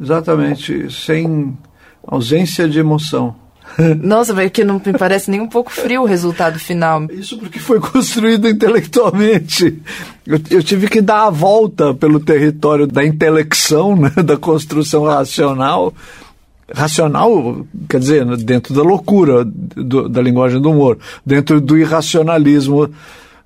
Exatamente. 0.01 0.91
Sem 0.91 1.57
ausência 2.05 2.67
de 2.67 2.79
emoção. 2.79 3.42
Nossa, 4.01 4.33
mas 4.33 4.51
que 4.51 4.63
não 4.63 4.81
me 4.83 4.93
parece 4.93 5.29
nem 5.29 5.41
um 5.41 5.47
pouco 5.47 5.71
frio 5.71 6.03
o 6.03 6.05
resultado 6.05 6.59
final. 6.59 7.03
Isso 7.11 7.37
porque 7.37 7.59
foi 7.59 7.79
construído 7.79 8.47
intelectualmente. 8.47 9.81
Eu, 10.25 10.39
eu 10.49 10.63
tive 10.63 10.87
que 10.87 11.01
dar 11.01 11.27
a 11.27 11.29
volta 11.29 11.93
pelo 11.93 12.19
território 12.19 12.87
da 12.87 13.05
intelecção, 13.05 13.95
né, 13.95 14.11
da 14.23 14.37
construção 14.37 15.03
racional. 15.03 15.93
Racional, 16.73 17.65
quer 17.89 17.99
dizer, 17.99 18.25
dentro 18.37 18.73
da 18.73 18.81
loucura 18.81 19.43
do, 19.45 20.07
da 20.07 20.21
linguagem 20.21 20.61
do 20.61 20.71
humor, 20.71 20.97
dentro 21.25 21.59
do 21.59 21.77
irracionalismo 21.77 22.89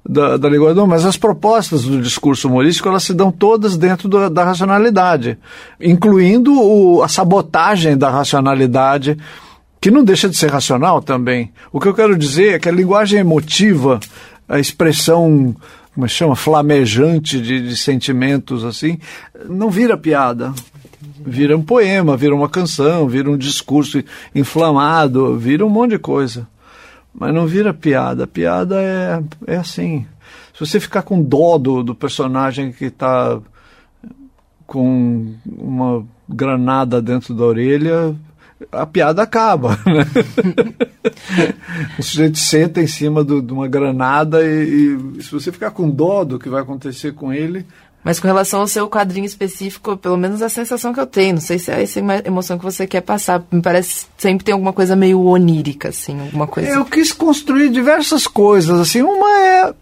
da, 0.08 0.38
da 0.38 0.48
linguagem 0.48 0.76
do 0.76 0.84
humor. 0.84 0.96
Mas 0.96 1.06
as 1.06 1.18
propostas 1.18 1.84
do 1.84 2.00
discurso 2.02 2.48
humorístico, 2.48 2.88
elas 2.88 3.04
se 3.04 3.14
dão 3.14 3.32
todas 3.32 3.76
dentro 3.76 4.08
do, 4.08 4.30
da 4.30 4.44
racionalidade, 4.44 5.38
incluindo 5.82 6.54
o, 6.54 7.02
a 7.02 7.08
sabotagem 7.08 7.98
da 7.98 8.10
racionalidade 8.10 9.18
que 9.80 9.92
não 9.92 10.04
deixa 10.04 10.28
de 10.28 10.36
ser 10.36 10.50
racional 10.50 11.02
também. 11.02 11.52
O 11.72 11.80
que 11.80 11.88
eu 11.88 11.94
quero 11.94 12.18
dizer 12.18 12.54
é 12.54 12.60
que 12.60 12.70
a 12.70 12.72
linguagem 12.72 13.20
emotiva, 13.20 14.00
a 14.48 14.60
expressão, 14.60 15.56
como 15.94 16.06
é 16.06 16.10
chama, 16.10 16.36
flamejante 16.36 17.40
de, 17.42 17.62
de 17.62 17.78
sentimentos 17.78 18.64
assim, 18.64 19.00
não 19.48 19.70
vira 19.70 19.98
piada. 19.98 20.54
Vira 21.20 21.58
um 21.58 21.62
poema, 21.62 22.16
vira 22.16 22.34
uma 22.34 22.48
canção, 22.48 23.08
vira 23.08 23.30
um 23.30 23.38
discurso 23.38 24.02
inflamado, 24.34 25.38
vira 25.38 25.66
um 25.66 25.70
monte 25.70 25.92
de 25.92 26.00
coisa. 26.00 26.48
Mas 27.14 27.34
não 27.34 27.46
vira 27.46 27.74
piada. 27.74 28.24
A 28.24 28.28
piada 28.28 28.82
é, 28.82 29.22
é 29.46 29.56
assim. 29.58 30.06
Se 30.54 30.60
você 30.60 30.80
ficar 30.80 31.02
com 31.02 31.22
dó 31.22 31.58
do, 31.58 31.84
do 31.84 31.94
personagem 31.94 32.72
que 32.72 32.86
está 32.86 33.40
com 34.66 35.34
uma 35.46 36.06
granada 36.28 37.02
dentro 37.02 37.34
da 37.34 37.46
orelha, 37.46 38.16
a 38.72 38.86
piada 38.86 39.24
acaba. 39.24 39.78
Né? 41.38 41.54
o 41.98 42.04
sujeito 42.04 42.38
senta 42.38 42.82
em 42.82 42.88
cima 42.88 43.24
do, 43.24 43.42
de 43.42 43.52
uma 43.54 43.68
granada 43.68 44.44
e, 44.44 44.98
e, 45.18 45.24
se 45.24 45.32
você 45.32 45.52
ficar 45.52 45.72
com 45.72 45.90
dó 45.90 46.24
do 46.24 46.38
que 46.38 46.50
vai 46.50 46.62
acontecer 46.62 47.14
com 47.14 47.32
ele. 47.34 47.66
Mas 48.04 48.20
com 48.20 48.28
relação 48.28 48.62
ao 48.62 48.68
seu 48.68 48.90
quadrinho 48.90 49.26
específico, 49.26 49.98
pelo 49.98 50.18
menos 50.18 50.42
a 50.42 50.50
sensação 50.50 50.94
que 50.94 51.00
eu 51.00 51.08
tenho, 51.08 51.36
não 51.36 51.42
sei 51.42 51.60
se 51.60 51.72
é 51.72 51.82
essa 51.82 52.00
emoção 52.26 52.58
que 52.58 52.64
você 52.64 52.86
quer 52.86 53.02
passar, 53.02 53.44
me 53.52 53.62
parece 53.62 54.06
sempre 54.18 54.46
tem 54.46 54.54
alguma 54.54 54.74
coisa 54.74 54.96
meio 54.96 55.22
onírica, 55.22 55.90
assim, 55.90 56.20
alguma 56.20 56.48
coisa. 56.48 56.70
Eu 56.70 56.86
quis 56.86 57.12
construir 57.12 57.70
diversas 57.70 58.28
coisas, 58.28 58.80
assim, 58.80 59.02
uma 59.02 59.30
é 59.40 59.74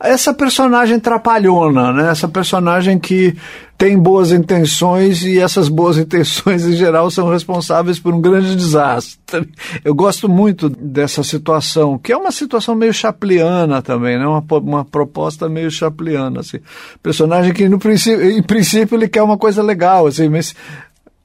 essa 0.00 0.34
personagem 0.34 0.98
trapalhona, 0.98 1.92
né? 1.92 2.10
Essa 2.10 2.28
personagem 2.28 2.98
que 2.98 3.36
tem 3.78 3.98
boas 3.98 4.32
intenções 4.32 5.22
e 5.24 5.38
essas 5.38 5.68
boas 5.68 5.96
intenções, 5.98 6.64
em 6.64 6.72
geral, 6.72 7.10
são 7.10 7.30
responsáveis 7.30 7.98
por 7.98 8.14
um 8.14 8.20
grande 8.20 8.54
desastre. 8.54 9.48
Eu 9.84 9.94
gosto 9.94 10.28
muito 10.28 10.68
dessa 10.68 11.22
situação, 11.22 11.98
que 11.98 12.12
é 12.12 12.16
uma 12.16 12.32
situação 12.32 12.74
meio 12.74 12.92
chapliana 12.92 13.80
também, 13.82 14.18
né? 14.18 14.26
Uma, 14.26 14.44
uma 14.58 14.84
proposta 14.84 15.48
meio 15.48 15.70
chapliana, 15.70 16.40
assim. 16.40 16.58
Personagem 17.02 17.52
que, 17.52 17.68
no 17.68 17.78
princípio, 17.78 18.30
em 18.30 18.42
princípio, 18.42 18.96
ele 18.96 19.08
quer 19.08 19.22
uma 19.22 19.38
coisa 19.38 19.62
legal, 19.62 20.06
assim, 20.06 20.28
mas, 20.28 20.54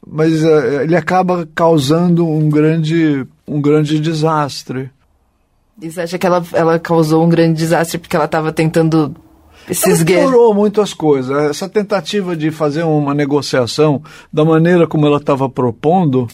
mas 0.05 0.43
uh, 0.43 0.81
ele 0.83 0.95
acaba 0.95 1.47
causando 1.53 2.25
um 2.27 2.49
grande, 2.49 3.25
um 3.47 3.59
grande 3.59 3.99
desastre. 3.99 4.89
E 5.81 5.89
você 5.89 6.01
acha 6.01 6.17
que 6.17 6.25
ela, 6.25 6.43
ela 6.53 6.79
causou 6.79 7.25
um 7.25 7.29
grande 7.29 7.57
desastre 7.57 7.97
porque 7.97 8.15
ela 8.15 8.25
estava 8.25 8.51
tentando 8.51 9.15
se 9.73 9.89
esgueirar? 9.91 10.31
muito 10.53 10.81
as 10.81 10.93
coisas. 10.93 11.49
Essa 11.49 11.69
tentativa 11.69 12.35
de 12.35 12.51
fazer 12.51 12.83
uma 12.83 13.13
negociação 13.13 14.01
da 14.31 14.43
maneira 14.43 14.87
como 14.87 15.05
ela 15.05 15.17
estava 15.17 15.49
propondo 15.49 16.27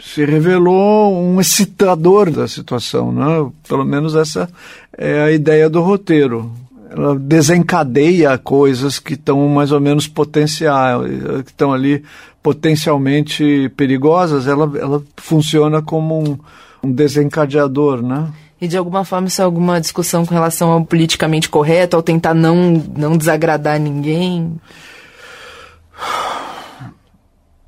se 0.00 0.24
revelou 0.24 1.14
um 1.14 1.40
excitador 1.40 2.30
da 2.30 2.48
situação, 2.48 3.12
né? 3.12 3.50
Pelo 3.68 3.84
menos 3.84 4.14
essa 4.14 4.48
é 4.96 5.22
a 5.22 5.30
ideia 5.30 5.70
do 5.70 5.80
roteiro. 5.80 6.50
Ela 6.90 7.16
desencadeia 7.16 8.36
coisas 8.36 8.98
que 8.98 9.14
estão 9.14 9.48
mais 9.48 9.72
ou 9.72 9.80
menos 9.80 10.06
potenciais, 10.06 11.00
que 11.44 11.50
estão 11.50 11.72
ali 11.72 12.04
potencialmente 12.42 13.72
perigosas. 13.76 14.46
Ela, 14.46 14.70
ela 14.78 15.02
funciona 15.16 15.80
como 15.80 16.20
um 16.20 16.38
um 16.84 16.92
desencadeador, 16.92 18.02
né? 18.02 18.28
E 18.60 18.68
de 18.68 18.76
alguma 18.76 19.04
forma 19.04 19.28
isso 19.28 19.42
é 19.42 19.44
alguma 19.44 19.80
discussão 19.80 20.24
com 20.24 20.32
relação 20.32 20.70
ao 20.70 20.84
politicamente 20.84 21.48
correto, 21.48 21.96
ao 21.96 22.02
tentar 22.02 22.34
não, 22.34 22.82
não 22.96 23.16
desagradar 23.16 23.78
ninguém? 23.80 24.58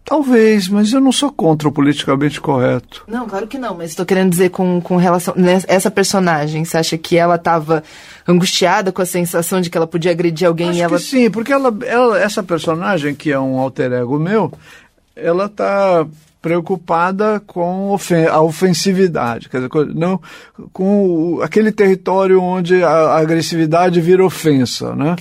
Talvez, 0.06 0.68
mas 0.68 0.92
eu 0.92 1.00
não 1.00 1.10
sou 1.10 1.32
contra 1.32 1.68
o 1.68 1.72
politicamente 1.72 2.40
correto. 2.40 3.02
Não, 3.08 3.26
claro 3.26 3.48
que 3.48 3.58
não, 3.58 3.74
mas 3.74 3.90
estou 3.90 4.06
querendo 4.06 4.30
dizer 4.30 4.50
com, 4.50 4.80
com 4.80 4.96
relação. 4.96 5.34
Né, 5.36 5.60
essa 5.66 5.90
personagem, 5.90 6.64
você 6.64 6.78
acha 6.78 6.96
que 6.96 7.16
ela 7.16 7.34
estava 7.34 7.82
angustiada 8.26 8.92
com 8.92 9.02
a 9.02 9.06
sensação 9.06 9.60
de 9.60 9.68
que 9.68 9.76
ela 9.76 9.86
podia 9.86 10.12
agredir 10.12 10.46
alguém 10.46 10.68
Acho 10.68 10.78
e 10.78 10.82
ela. 10.82 10.98
Sim, 11.00 11.28
porque 11.28 11.52
ela, 11.52 11.76
ela, 11.84 12.20
essa 12.20 12.40
personagem, 12.40 13.16
que 13.16 13.32
é 13.32 13.38
um 13.38 13.58
alter 13.58 13.92
ego 13.92 14.16
meu, 14.16 14.52
ela 15.16 15.46
está 15.46 16.06
preocupada 16.40 17.40
com 17.44 17.96
a 18.30 18.40
ofensividade, 18.40 19.48
quer 19.48 19.56
dizer, 19.56 19.94
não, 19.94 20.20
com 20.72 21.40
aquele 21.42 21.72
território 21.72 22.40
onde 22.40 22.84
a 22.84 23.16
agressividade 23.16 24.00
vira 24.00 24.24
ofensa, 24.24 24.94
né? 24.94 25.16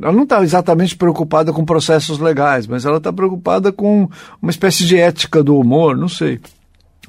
Ela 0.00 0.12
não 0.12 0.24
está 0.24 0.42
exatamente 0.42 0.96
preocupada 0.96 1.52
com 1.52 1.64
processos 1.64 2.18
legais, 2.18 2.66
mas 2.66 2.84
ela 2.84 2.96
está 2.96 3.12
preocupada 3.12 3.72
com 3.72 4.08
uma 4.40 4.50
espécie 4.50 4.84
de 4.84 4.98
ética 4.98 5.42
do 5.42 5.56
humor, 5.56 5.96
não 5.96 6.08
sei 6.08 6.40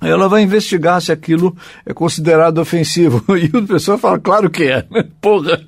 ela 0.01 0.27
vai 0.27 0.41
investigar 0.41 1.01
se 1.01 1.11
aquilo 1.11 1.55
é 1.85 1.93
considerado 1.93 2.59
ofensivo. 2.59 3.23
E 3.33 3.49
a 3.57 3.61
pessoa 3.61 3.97
fala, 3.97 4.19
claro 4.19 4.49
que 4.49 4.63
é? 4.63 4.85
Porra, 5.21 5.59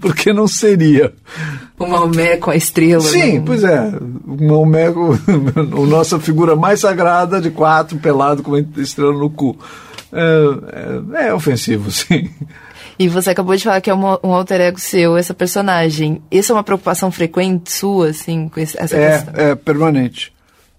porque 0.00 0.32
não 0.32 0.46
seria. 0.46 1.12
O 1.78 1.86
Maomé 1.86 2.36
com 2.36 2.50
a 2.50 2.56
estrela. 2.56 3.00
Sim, 3.00 3.38
né? 3.38 3.42
pois 3.44 3.64
é. 3.64 3.92
O 4.26 4.44
Maomé, 4.44 4.86
a 4.88 4.92
nossa 5.86 6.18
figura 6.18 6.56
mais 6.56 6.80
sagrada 6.80 7.40
de 7.40 7.50
quatro, 7.50 7.98
pelado 7.98 8.42
com 8.42 8.52
uma 8.52 8.66
estrela 8.76 9.12
no 9.12 9.30
cu. 9.30 9.56
É, 10.12 11.22
é, 11.22 11.28
é 11.28 11.34
ofensivo, 11.34 11.90
sim. 11.90 12.30
E 12.98 13.08
você 13.08 13.30
acabou 13.30 13.56
de 13.56 13.64
falar 13.64 13.80
que 13.80 13.90
é 13.90 13.94
um, 13.94 14.04
um 14.22 14.34
alter 14.34 14.60
ego 14.60 14.78
seu, 14.78 15.16
essa 15.16 15.32
personagem. 15.32 16.22
Isso 16.30 16.52
é 16.52 16.54
uma 16.54 16.62
preocupação 16.62 17.10
frequente 17.10 17.72
sua, 17.72 18.10
assim, 18.10 18.48
com 18.48 18.60
essa 18.60 18.96
é, 18.96 19.18
questão? 19.18 19.34
É, 19.34 19.54
permanente. 19.54 20.32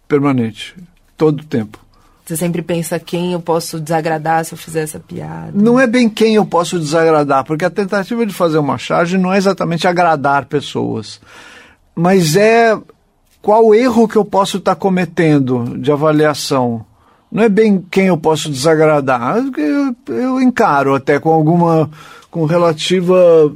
Permanente. 0.08 0.76
Todo 1.18 1.42
o 1.42 1.46
tempo. 1.46 1.83
Você 2.26 2.38
sempre 2.38 2.62
pensa 2.62 2.98
quem 3.00 3.34
eu 3.34 3.42
posso 3.42 3.80
desagradar 3.80 4.46
se 4.46 4.54
eu 4.54 4.58
fizer 4.58 4.84
essa 4.84 5.00
piada. 5.00 5.52
Não 5.54 5.78
é 5.78 5.86
bem 5.86 6.08
quem 6.08 6.36
eu 6.36 6.46
posso 6.46 6.80
desagradar, 6.80 7.44
porque 7.44 7.66
a 7.66 7.70
tentativa 7.70 8.26
de 8.26 8.34
fazer 8.34 8.58
uma 8.60 8.78
charge 8.78 9.18
não 9.18 9.34
é 9.34 9.38
exatamente 9.38 9.88
agradar 9.88 10.46
pessoas, 10.46 11.20
mas 11.94 12.38
é 12.38 12.78
qual 13.42 13.76
erro 13.76 14.08
que 14.08 14.16
eu 14.16 14.24
posso 14.24 14.58
estar 14.58 14.76
cometendo 14.76 15.78
de 15.78 15.92
avaliação. 15.92 16.86
Não 17.30 17.44
é 17.44 17.50
bem 17.50 17.84
quem 17.92 18.06
eu 18.06 18.18
posso 18.18 18.50
desagradar. 18.50 19.44
Eu, 19.58 20.16
eu 20.16 20.42
encaro 20.42 20.96
até 20.96 21.20
com 21.20 21.30
alguma, 21.30 21.90
com 22.32 22.46
relativa 22.46 23.52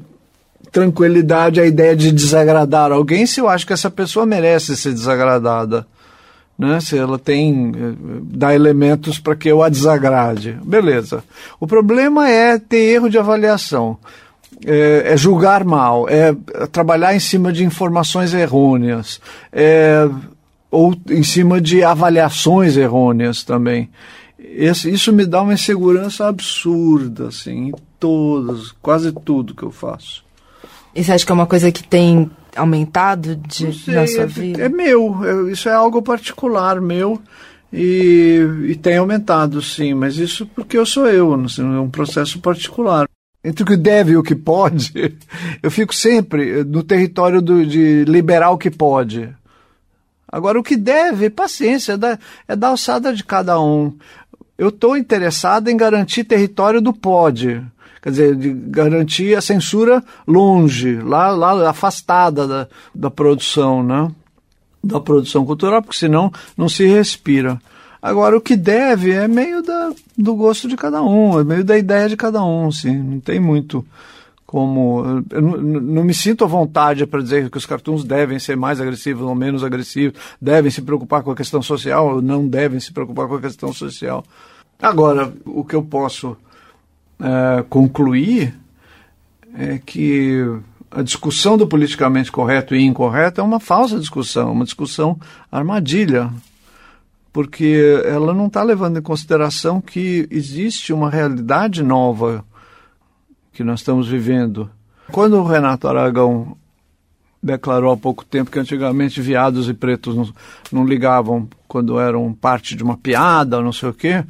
tranquilidade 0.74 1.62
a 1.62 1.66
ideia 1.66 1.96
de 1.96 2.12
desagradar 2.12 2.92
alguém 2.92 3.26
se 3.26 3.40
eu 3.40 3.48
acho 3.48 3.66
que 3.66 3.72
essa 3.72 3.90
pessoa 3.90 4.26
merece 4.26 4.76
ser 4.76 4.94
desagradada 4.94 5.88
né? 6.58 6.80
se 6.80 6.98
ela 6.98 7.20
tem 7.20 7.72
eh, 7.76 7.94
dá 8.24 8.54
elementos 8.54 9.20
para 9.20 9.36
que 9.36 9.48
eu 9.48 9.62
a 9.62 9.70
desagrade. 9.70 10.58
Beleza. 10.64 11.24
O 11.60 11.68
problema 11.68 12.30
é 12.30 12.58
ter 12.58 12.96
erro 12.96 13.10
de 13.10 13.18
avaliação. 13.18 13.98
É, 14.66 15.14
é 15.14 15.18
julgar 15.18 15.64
mal, 15.64 16.10
é 16.10 16.36
trabalhar 16.72 17.16
em 17.16 17.20
cima 17.20 17.54
de 17.54 17.64
informações 17.64 18.34
errôneas, 18.34 19.22
é, 19.54 20.10
ou 20.72 20.96
em 21.12 21.22
cima 21.22 21.62
de 21.62 21.84
avaliações 21.84 22.76
errôneas 22.76 23.44
também. 23.44 23.88
Esse, 24.40 24.90
isso 24.90 25.14
me 25.14 25.28
dá 25.28 25.44
uma 25.44 25.54
insegurança 25.54 26.28
absurda, 26.28 27.28
assim, 27.28 27.68
em 27.68 27.74
todos, 28.00 28.74
quase 28.82 29.12
tudo 29.12 29.54
que 29.54 29.64
eu 29.64 29.72
faço. 29.72 30.24
Você 30.96 31.12
acha 31.12 31.24
que 31.24 31.32
é 31.32 31.36
uma 31.36 31.46
coisa 31.46 31.72
que 31.72 31.84
tem 31.84 32.30
aumentado 32.58 33.36
de, 33.36 33.74
sei, 33.74 33.94
na 33.94 34.08
sua 34.08 34.24
é, 34.24 34.28
vida? 34.28 34.64
É 34.64 34.70
meu, 34.70 35.18
é, 35.24 35.52
isso 35.52 35.70
é 35.70 35.74
algo 35.74 36.02
particular 36.02 36.82
meu 36.82 37.22
e, 37.72 38.40
e 38.70 38.76
tem 38.76 38.98
aumentado, 38.98 39.62
sim, 39.62 39.94
mas 39.94 40.18
isso 40.18 40.46
porque 40.48 40.78
eu 40.78 40.86
sou 40.86 41.08
eu, 41.08 41.34
é 41.34 41.80
um 41.80 41.90
processo 41.90 42.40
particular. 42.40 43.08
Entre 43.44 43.64
o 43.64 43.68
que 43.68 43.78
deve 43.78 44.12
e 44.12 44.18
o 44.18 44.24
que 44.24 44.36
pode, 44.36 44.92
eu 45.62 45.72
fico 45.72 45.94
sempre 45.94 46.64
no 46.64 46.84
território 46.84 47.42
do, 47.42 47.66
de 47.66 48.04
liberar 48.06 48.52
o 48.52 48.58
que 48.58 48.70
pode. 48.70 49.30
Agora, 50.30 50.60
o 50.60 50.64
que 50.64 50.76
deve, 50.76 51.30
paciência, 51.30 51.94
é 51.94 51.98
da, 51.98 52.20
é 52.48 52.56
da 52.56 52.68
alçada 52.68 53.14
de 53.14 53.24
cada 53.24 53.62
um. 53.62 53.94
Eu 54.58 54.70
estou 54.70 54.98
interessado 54.98 55.70
em 55.70 55.78
garantir 55.78 56.26
território 56.26 56.82
do 56.82 56.92
pode. 56.92 57.64
Quer 58.08 58.12
dizer, 58.12 58.36
de 58.38 58.54
garantir 58.54 59.36
a 59.36 59.42
censura 59.42 60.02
longe, 60.26 60.96
lá, 61.02 61.28
lá 61.32 61.70
afastada 61.70 62.48
da, 62.48 62.68
da 62.96 63.12
produção, 63.12 63.84
né? 63.84 64.10
Da 64.82 64.98
produção 65.02 65.46
cultural, 65.46 65.82
porque 65.82 65.98
senão 65.98 66.32
não 66.58 66.70
se 66.70 66.86
respira. 66.86 67.62
Agora, 68.02 68.38
o 68.38 68.40
que 68.40 68.56
deve 68.56 69.12
é 69.12 69.28
meio 69.28 69.62
da, 69.62 69.92
do 70.18 70.36
gosto 70.36 70.70
de 70.70 70.78
cada 70.78 71.04
um, 71.04 71.38
é 71.38 71.44
meio 71.44 71.66
da 71.66 71.78
ideia 71.78 72.08
de 72.08 72.16
cada 72.16 72.42
um, 72.42 72.72
sim. 72.72 72.96
Não 72.98 73.20
tem 73.20 73.42
muito 73.42 73.86
como. 74.46 75.04
Eu 75.30 75.42
não, 75.42 75.58
não 75.58 76.04
me 76.06 76.14
sinto 76.14 76.46
à 76.46 76.48
vontade 76.48 77.06
para 77.06 77.22
dizer 77.22 77.50
que 77.50 77.58
os 77.58 77.66
cartoons 77.66 78.06
devem 78.06 78.40
ser 78.40 78.56
mais 78.56 78.80
agressivos 78.80 79.28
ou 79.28 79.36
menos 79.36 79.66
agressivos, 79.66 80.18
devem 80.42 80.72
se 80.72 80.82
preocupar 80.82 81.24
com 81.24 81.32
a 81.32 81.36
questão 81.36 81.62
social 81.62 82.08
ou 82.08 82.22
não 82.22 82.48
devem 82.48 82.80
se 82.80 82.94
preocupar 82.94 83.28
com 83.28 83.36
a 83.36 83.42
questão 83.42 83.74
social. 83.74 84.24
Agora, 84.82 85.34
o 85.44 85.66
que 85.66 85.76
eu 85.76 85.84
posso 85.84 86.38
é, 87.20 87.64
concluir 87.70 88.54
é 89.56 89.80
que 89.84 90.44
a 90.92 91.02
discussão 91.02 91.58
do 91.58 91.68
politicamente 91.68 92.32
correto 92.32 92.76
e 92.76 92.84
incorreto 92.84 93.42
é 93.42 93.44
uma 93.44 93.60
falsa 93.60 94.00
discussão, 94.00 94.52
uma 94.52 94.66
discussão 94.66 95.20
armadilha, 95.52 96.32
porque 97.34 98.02
ela 98.06 98.34
não 98.34 98.48
está 98.48 98.64
levando 98.64 98.98
em 98.98 99.02
consideração 99.02 99.82
que 99.82 100.28
existe 100.32 100.94
uma 100.94 101.10
realidade 101.10 101.84
nova 101.84 102.46
que 103.52 103.64
nós 103.64 103.80
estamos 103.80 104.08
vivendo. 104.08 104.70
Quando 105.12 105.38
o 105.38 105.46
Renato 105.46 105.88
Aragão 105.88 106.56
declarou 107.42 107.92
há 107.92 107.98
pouco 107.98 108.26
tempo 108.26 108.52
que 108.52 108.60
antigamente 108.60 109.22
viados 109.22 109.70
e 109.70 109.74
pretos 109.74 110.16
não, 110.16 110.30
não 110.72 110.86
ligavam 110.86 111.48
quando 111.68 112.00
eram 112.00 112.34
parte 112.34 112.76
de 112.76 112.84
uma 112.84 112.98
piada, 112.98 113.62
não 113.62 113.72
sei 113.72 113.90
o 113.90 113.94
quê, 113.94 114.24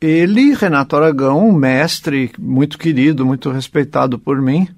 ele, 0.00 0.54
Renato 0.54 0.96
Aragão, 0.96 1.52
mestre 1.52 2.30
muito 2.38 2.78
querido, 2.78 3.26
muito 3.26 3.50
respeitado 3.50 4.18
por 4.18 4.40
mim, 4.40 4.68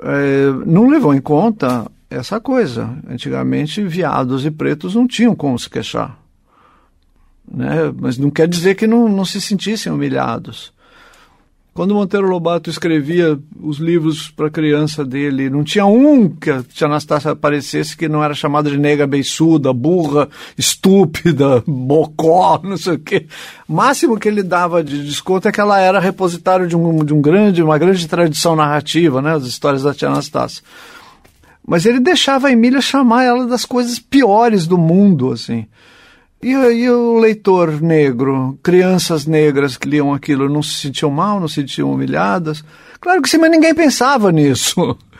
é, 0.00 0.50
não 0.66 0.88
levou 0.88 1.14
em 1.14 1.20
conta 1.20 1.90
essa 2.10 2.40
coisa. 2.40 2.96
Antigamente, 3.08 3.82
viados 3.82 4.44
e 4.44 4.50
pretos 4.50 4.94
não 4.94 5.06
tinham 5.06 5.34
como 5.34 5.58
se 5.58 5.70
queixar. 5.70 6.18
Né? 7.50 7.92
Mas 7.98 8.18
não 8.18 8.30
quer 8.30 8.48
dizer 8.48 8.74
que 8.74 8.86
não, 8.86 9.08
não 9.08 9.24
se 9.24 9.40
sentissem 9.40 9.92
humilhados. 9.92 10.72
Quando 11.74 11.94
Monteiro 11.94 12.28
Lobato 12.28 12.68
escrevia 12.68 13.38
os 13.58 13.78
livros 13.78 14.30
para 14.30 14.50
criança 14.50 15.02
dele, 15.02 15.48
não 15.48 15.64
tinha 15.64 15.86
um 15.86 16.28
que 16.28 16.50
a 16.50 16.62
tia 16.62 16.86
Anastácia 16.86 17.30
aparecesse 17.30 17.96
que 17.96 18.10
não 18.10 18.22
era 18.22 18.34
chamada 18.34 18.70
de 18.70 18.76
nega 18.76 19.06
beiçuda, 19.06 19.72
burra, 19.72 20.28
estúpida, 20.56 21.64
bocó, 21.66 22.60
não 22.62 22.76
sei 22.76 22.96
o 22.96 22.98
quê. 22.98 23.26
Máximo 23.66 24.18
que 24.18 24.28
ele 24.28 24.42
dava 24.42 24.84
de 24.84 25.02
desconto 25.02 25.48
é 25.48 25.52
que 25.52 25.62
ela 25.62 25.80
era 25.80 25.98
repositário 25.98 26.68
de, 26.68 26.76
um, 26.76 27.02
de 27.02 27.14
um 27.14 27.22
grande, 27.22 27.62
uma 27.62 27.78
grande 27.78 28.06
tradição 28.06 28.54
narrativa, 28.54 29.22
né, 29.22 29.34
as 29.34 29.44
histórias 29.44 29.82
da 29.82 29.94
tia 29.94 30.08
Anastácia. 30.08 30.62
Mas 31.66 31.86
ele 31.86 32.00
deixava 32.00 32.48
a 32.48 32.52
Emília 32.52 32.82
chamar 32.82 33.24
ela 33.24 33.46
das 33.46 33.64
coisas 33.64 33.98
piores 33.98 34.66
do 34.66 34.76
mundo, 34.76 35.32
assim. 35.32 35.66
E, 36.42 36.50
e 36.50 36.90
o 36.90 37.18
leitor 37.18 37.80
negro, 37.80 38.58
crianças 38.62 39.26
negras 39.26 39.76
que 39.76 39.88
liam 39.88 40.12
aquilo, 40.12 40.48
não 40.48 40.62
se 40.62 40.74
sentiam 40.74 41.10
mal, 41.10 41.38
não 41.38 41.46
se 41.46 41.54
sentiam 41.54 41.92
humilhadas? 41.92 42.64
Claro 43.00 43.22
que 43.22 43.28
sim, 43.28 43.38
mas 43.38 43.50
ninguém 43.50 43.74
pensava 43.74 44.32
nisso. 44.32 44.96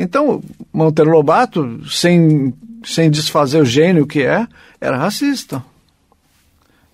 Então, 0.00 0.40
Monteiro 0.72 1.10
Lobato, 1.10 1.84
sem, 1.90 2.54
sem 2.84 3.10
desfazer 3.10 3.60
o 3.60 3.64
gênio 3.64 4.06
que 4.06 4.22
é, 4.22 4.46
era 4.80 4.96
racista. 4.96 5.60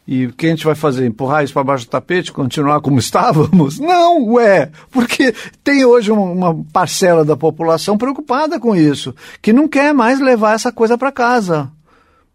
E 0.09 0.25
o 0.25 0.33
que 0.33 0.47
a 0.47 0.49
gente 0.49 0.65
vai 0.65 0.75
fazer? 0.75 1.07
Empurrar 1.07 1.45
isso 1.45 1.53
para 1.53 1.65
baixo 1.65 1.85
do 1.85 1.91
tapete, 1.91 2.33
continuar 2.33 2.81
como 2.81 2.97
estávamos? 3.01 3.79
Não, 3.79 4.25
ué, 4.33 4.71
porque 4.91 5.35
tem 5.63 5.85
hoje 5.85 6.11
uma, 6.11 6.23
uma 6.23 6.65
parcela 6.73 7.27
da 7.27 7.37
população 7.37 7.99
preocupada 7.99 8.59
com 8.59 8.75
isso, 8.75 9.15
que 9.43 9.53
não 9.53 9.69
quer 9.69 9.93
mais 9.93 10.19
levar 10.19 10.55
essa 10.55 10.73
coisa 10.73 10.97
para 10.97 11.13
casa. 11.13 11.71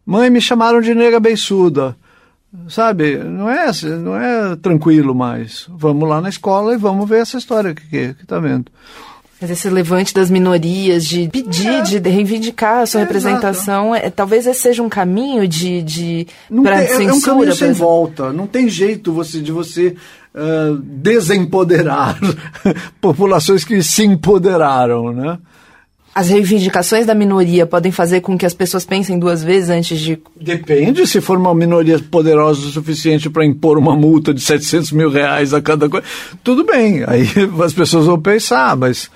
Mãe, 0.09 0.27
me 0.31 0.41
chamaram 0.41 0.81
de 0.81 0.95
nega 0.95 1.19
beiçuda. 1.19 1.95
Sabe, 2.67 3.17
não 3.17 3.47
é, 3.47 3.71
não 4.01 4.15
é 4.15 4.55
tranquilo 4.55 5.13
mais. 5.13 5.67
Vamos 5.69 6.09
lá 6.09 6.19
na 6.19 6.29
escola 6.29 6.73
e 6.73 6.77
vamos 6.77 7.07
ver 7.07 7.21
essa 7.21 7.37
história 7.37 7.75
que, 7.75 7.87
que, 7.87 8.13
que 8.15 8.25
tá 8.25 8.39
vendo. 8.39 8.71
Mas 9.39 9.51
esse 9.51 9.69
levante 9.69 10.11
das 10.11 10.31
minorias, 10.31 11.05
de 11.05 11.29
pedir, 11.29 11.67
é. 11.67 11.81
de 11.81 12.09
reivindicar 12.09 12.79
a 12.79 12.85
sua 12.87 13.01
é, 13.01 13.03
representação, 13.03 13.93
é, 13.93 14.09
talvez 14.09 14.47
esse 14.47 14.61
seja 14.61 14.81
um 14.81 14.89
caminho 14.89 15.47
de, 15.47 15.83
de 15.83 16.27
para 16.63 16.87
censura. 16.87 17.03
É 17.03 17.13
um 17.13 17.21
caminho 17.21 17.53
sem 17.53 17.71
volta. 17.71 18.33
Não 18.33 18.47
tem 18.47 18.67
jeito 18.67 19.13
você, 19.13 19.39
de 19.39 19.51
você 19.51 19.95
uh, 20.33 20.75
desempoderar 20.81 22.19
populações 22.99 23.63
que 23.63 23.83
se 23.83 24.05
empoderaram, 24.05 25.13
né? 25.13 25.37
As 26.13 26.29
reivindicações 26.29 27.05
da 27.05 27.13
minoria 27.13 27.65
podem 27.65 27.91
fazer 27.91 28.21
com 28.21 28.37
que 28.37 28.45
as 28.45 28.53
pessoas 28.53 28.85
pensem 28.85 29.17
duas 29.19 29.43
vezes 29.43 29.69
antes 29.69 29.99
de. 29.99 30.19
Depende, 30.39 31.05
se 31.07 31.21
for 31.21 31.37
uma 31.37 31.53
minoria 31.53 31.99
poderosa 31.99 32.67
o 32.67 32.71
suficiente 32.71 33.29
para 33.29 33.45
impor 33.45 33.77
uma 33.77 33.95
multa 33.95 34.33
de 34.33 34.41
700 34.41 34.91
mil 34.91 35.09
reais 35.09 35.53
a 35.53 35.61
cada 35.61 35.87
coisa, 35.87 36.05
tudo 36.43 36.65
bem, 36.65 37.03
aí 37.07 37.27
as 37.63 37.73
pessoas 37.73 38.05
vão 38.05 38.19
pensar, 38.19 38.75
mas 38.75 39.09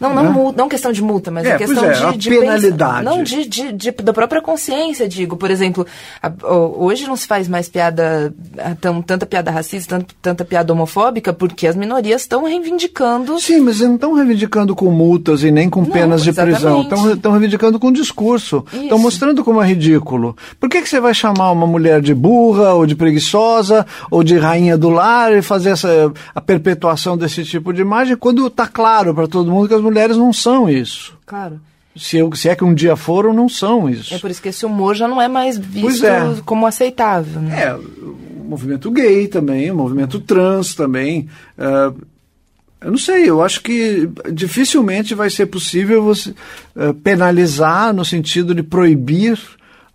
não, 0.00 0.14
não, 0.14 0.46
né? 0.46 0.54
não 0.56 0.68
questão 0.68 0.92
de 0.92 1.02
multa, 1.02 1.30
mas 1.30 1.46
é, 1.46 1.52
a 1.52 1.58
questão 1.58 1.84
é, 1.84 2.12
de, 2.12 2.18
de 2.18 2.30
penalidade. 2.30 3.04
não, 3.04 3.22
de, 3.22 3.46
de, 3.46 3.72
de, 3.72 3.90
da 3.90 4.12
própria 4.12 4.40
consciência, 4.40 5.08
digo. 5.08 5.36
Por 5.36 5.50
exemplo, 5.50 5.86
a, 6.22 6.32
hoje 6.46 7.06
não 7.06 7.16
se 7.16 7.26
faz 7.26 7.48
mais 7.48 7.68
piada, 7.68 8.32
tão, 8.80 9.02
tanta 9.02 9.26
piada 9.26 9.50
racista, 9.50 9.98
tanta, 9.98 10.14
tanta 10.22 10.44
piada 10.44 10.72
homofóbica, 10.72 11.32
porque 11.32 11.66
as 11.66 11.76
minorias 11.76 12.22
estão 12.22 12.44
reivindicando. 12.44 13.38
Sim, 13.40 13.60
mas 13.60 13.80
não 13.80 13.94
estão 13.94 14.14
reivindicando 14.14 14.74
com 14.74 14.90
multas 14.90 15.42
e 15.42 15.50
nem 15.50 15.68
com 15.68 15.84
penas 15.84 16.24
não, 16.24 16.32
de 16.32 16.40
prisão. 16.40 16.82
Estão 17.12 17.32
reivindicando 17.32 17.78
com 17.78 17.90
discurso. 17.90 18.64
Estão 18.72 18.98
mostrando 18.98 19.42
como 19.42 19.62
é 19.62 19.66
ridículo. 19.66 20.36
Por 20.60 20.68
que, 20.68 20.82
que 20.82 20.88
você 20.88 21.00
vai 21.00 21.14
chamar 21.14 21.50
uma 21.50 21.66
mulher 21.66 22.00
de 22.00 22.14
burra, 22.14 22.74
ou 22.74 22.86
de 22.86 22.94
preguiçosa, 22.94 23.86
ou 24.10 24.22
de 24.22 24.38
rainha 24.38 24.76
do 24.78 24.88
lar 24.88 25.32
e 25.32 25.42
fazer 25.42 25.70
essa, 25.70 26.12
a 26.34 26.40
perpetuação 26.40 27.16
desse 27.16 27.44
tipo 27.44 27.72
de 27.72 27.80
imagem 27.80 28.16
quando 28.16 28.46
está 28.46 28.66
claro 28.66 29.14
para 29.14 29.26
todo 29.26 29.50
mundo 29.50 29.68
que 29.68 29.74
as 29.74 29.80
mulheres 29.88 30.16
não 30.16 30.32
são 30.32 30.68
isso. 30.68 31.16
Claro. 31.24 31.60
Se, 31.96 32.18
eu, 32.18 32.32
se 32.34 32.48
é 32.48 32.54
que 32.54 32.64
um 32.64 32.74
dia 32.74 32.94
foram, 32.94 33.32
não 33.32 33.48
são 33.48 33.88
isso. 33.88 34.14
É 34.14 34.18
por 34.18 34.30
isso 34.30 34.40
que 34.40 34.50
esse 34.50 34.64
humor 34.64 34.94
já 34.94 35.08
não 35.08 35.20
é 35.20 35.26
mais 35.26 35.58
visto 35.58 36.06
é. 36.06 36.20
como 36.44 36.66
aceitável. 36.66 37.40
Né? 37.40 37.64
É, 37.64 37.74
o 37.74 38.44
movimento 38.48 38.90
gay 38.90 39.26
também, 39.26 39.70
o 39.70 39.74
movimento 39.74 40.20
trans 40.20 40.74
também. 40.74 41.28
Uh, 41.58 42.00
eu 42.80 42.92
não 42.92 42.98
sei, 42.98 43.28
eu 43.28 43.42
acho 43.42 43.60
que 43.62 44.08
dificilmente 44.32 45.14
vai 45.14 45.28
ser 45.28 45.46
possível 45.46 46.02
você 46.02 46.30
uh, 46.76 46.94
penalizar 47.02 47.92
no 47.92 48.04
sentido 48.04 48.54
de 48.54 48.62
proibir 48.62 49.36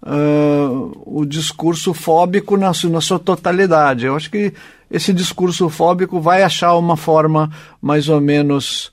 uh, 0.02 1.02
o 1.06 1.26
discurso 1.26 1.94
fóbico 1.94 2.58
na, 2.58 2.72
na 2.90 3.02
sua 3.02 3.20
totalidade. 3.20 4.06
Eu 4.06 4.16
acho 4.16 4.30
que 4.30 4.54
esse 4.92 5.12
discurso 5.12 5.70
fóbico 5.70 6.20
vai 6.20 6.44
achar 6.44 6.76
uma 6.76 6.96
forma 6.96 7.50
mais 7.82 8.10
ou 8.10 8.22
menos 8.22 8.93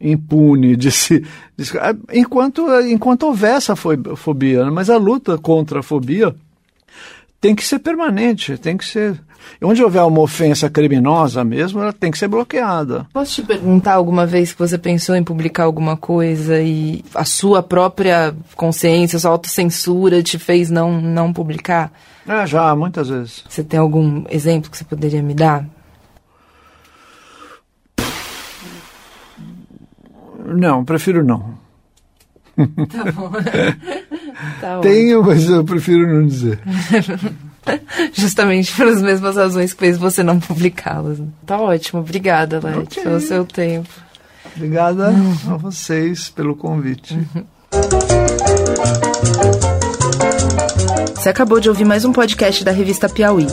impune 0.00 0.76
de 0.76 0.90
se, 0.90 1.24
de 1.56 1.64
se, 1.64 1.78
enquanto 2.12 2.66
enquanto 2.82 3.24
houver 3.24 3.56
essa 3.56 3.74
fobia 3.74 4.64
né? 4.64 4.70
mas 4.70 4.90
a 4.90 4.96
luta 4.96 5.38
contra 5.38 5.80
a 5.80 5.82
fobia 5.82 6.34
tem 7.40 7.54
que 7.54 7.64
ser 7.64 7.78
permanente 7.78 8.58
tem 8.58 8.76
que 8.76 8.84
ser 8.84 9.18
onde 9.62 9.82
houver 9.82 10.02
uma 10.02 10.20
ofensa 10.20 10.68
criminosa 10.68 11.42
mesmo 11.44 11.80
ela 11.80 11.92
tem 11.92 12.10
que 12.10 12.18
ser 12.18 12.28
bloqueada. 12.28 13.06
Posso 13.12 13.36
te 13.36 13.42
perguntar 13.42 13.94
alguma 13.94 14.26
vez 14.26 14.52
que 14.52 14.58
você 14.58 14.76
pensou 14.76 15.14
em 15.14 15.24
publicar 15.24 15.64
alguma 15.64 15.96
coisa 15.96 16.60
e 16.60 17.04
a 17.14 17.24
sua 17.24 17.62
própria 17.62 18.34
consciência 18.54 19.18
sua 19.18 19.30
autocensura 19.30 20.22
te 20.22 20.38
fez 20.38 20.68
não 20.68 21.00
não 21.00 21.32
publicar? 21.32 21.92
Ah 22.26 22.44
já 22.44 22.74
muitas 22.74 23.08
vezes. 23.08 23.44
Você 23.48 23.62
tem 23.62 23.78
algum 23.78 24.24
exemplo 24.28 24.70
que 24.70 24.76
você 24.76 24.84
poderia 24.84 25.22
me 25.22 25.32
dar 25.32 25.64
Não, 30.56 30.84
prefiro 30.84 31.24
não. 31.24 31.54
Tá 32.56 33.12
bom. 33.12 33.30
tá 34.60 34.80
Tenho, 34.80 35.22
mas 35.22 35.48
eu 35.48 35.64
prefiro 35.64 36.06
não 36.06 36.26
dizer. 36.26 36.58
Justamente 38.14 38.74
pelas 38.74 39.02
mesmas 39.02 39.36
razões 39.36 39.72
que 39.74 39.80
fez 39.80 39.98
você 39.98 40.22
não 40.22 40.40
publicá-las. 40.40 41.18
Tá 41.44 41.60
ótimo. 41.60 42.00
Obrigada, 42.00 42.60
Leti, 42.62 43.00
okay. 43.00 43.02
pelo 43.02 43.20
seu 43.20 43.44
tempo. 43.44 43.88
Obrigada 44.54 45.10
uhum. 45.10 45.54
a 45.54 45.56
vocês 45.56 46.30
pelo 46.30 46.56
convite. 46.56 47.14
Uhum. 47.14 47.44
Você 51.14 51.28
acabou 51.28 51.58
de 51.60 51.68
ouvir 51.68 51.84
mais 51.84 52.04
um 52.04 52.12
podcast 52.12 52.64
da 52.64 52.70
revista 52.70 53.08
Piauí. 53.08 53.46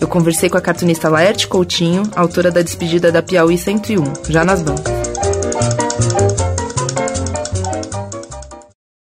Eu 0.00 0.08
conversei 0.08 0.48
com 0.48 0.56
a 0.56 0.60
cartunista 0.60 1.08
Laerte 1.08 1.46
Coutinho, 1.46 2.02
autora 2.16 2.50
da 2.50 2.62
despedida 2.62 3.12
da 3.12 3.22
Piauí 3.22 3.58
101, 3.58 4.30
já 4.30 4.42
nas 4.42 4.62
bancas. 4.62 4.93
Thank 5.96 6.30
you. 6.30 6.33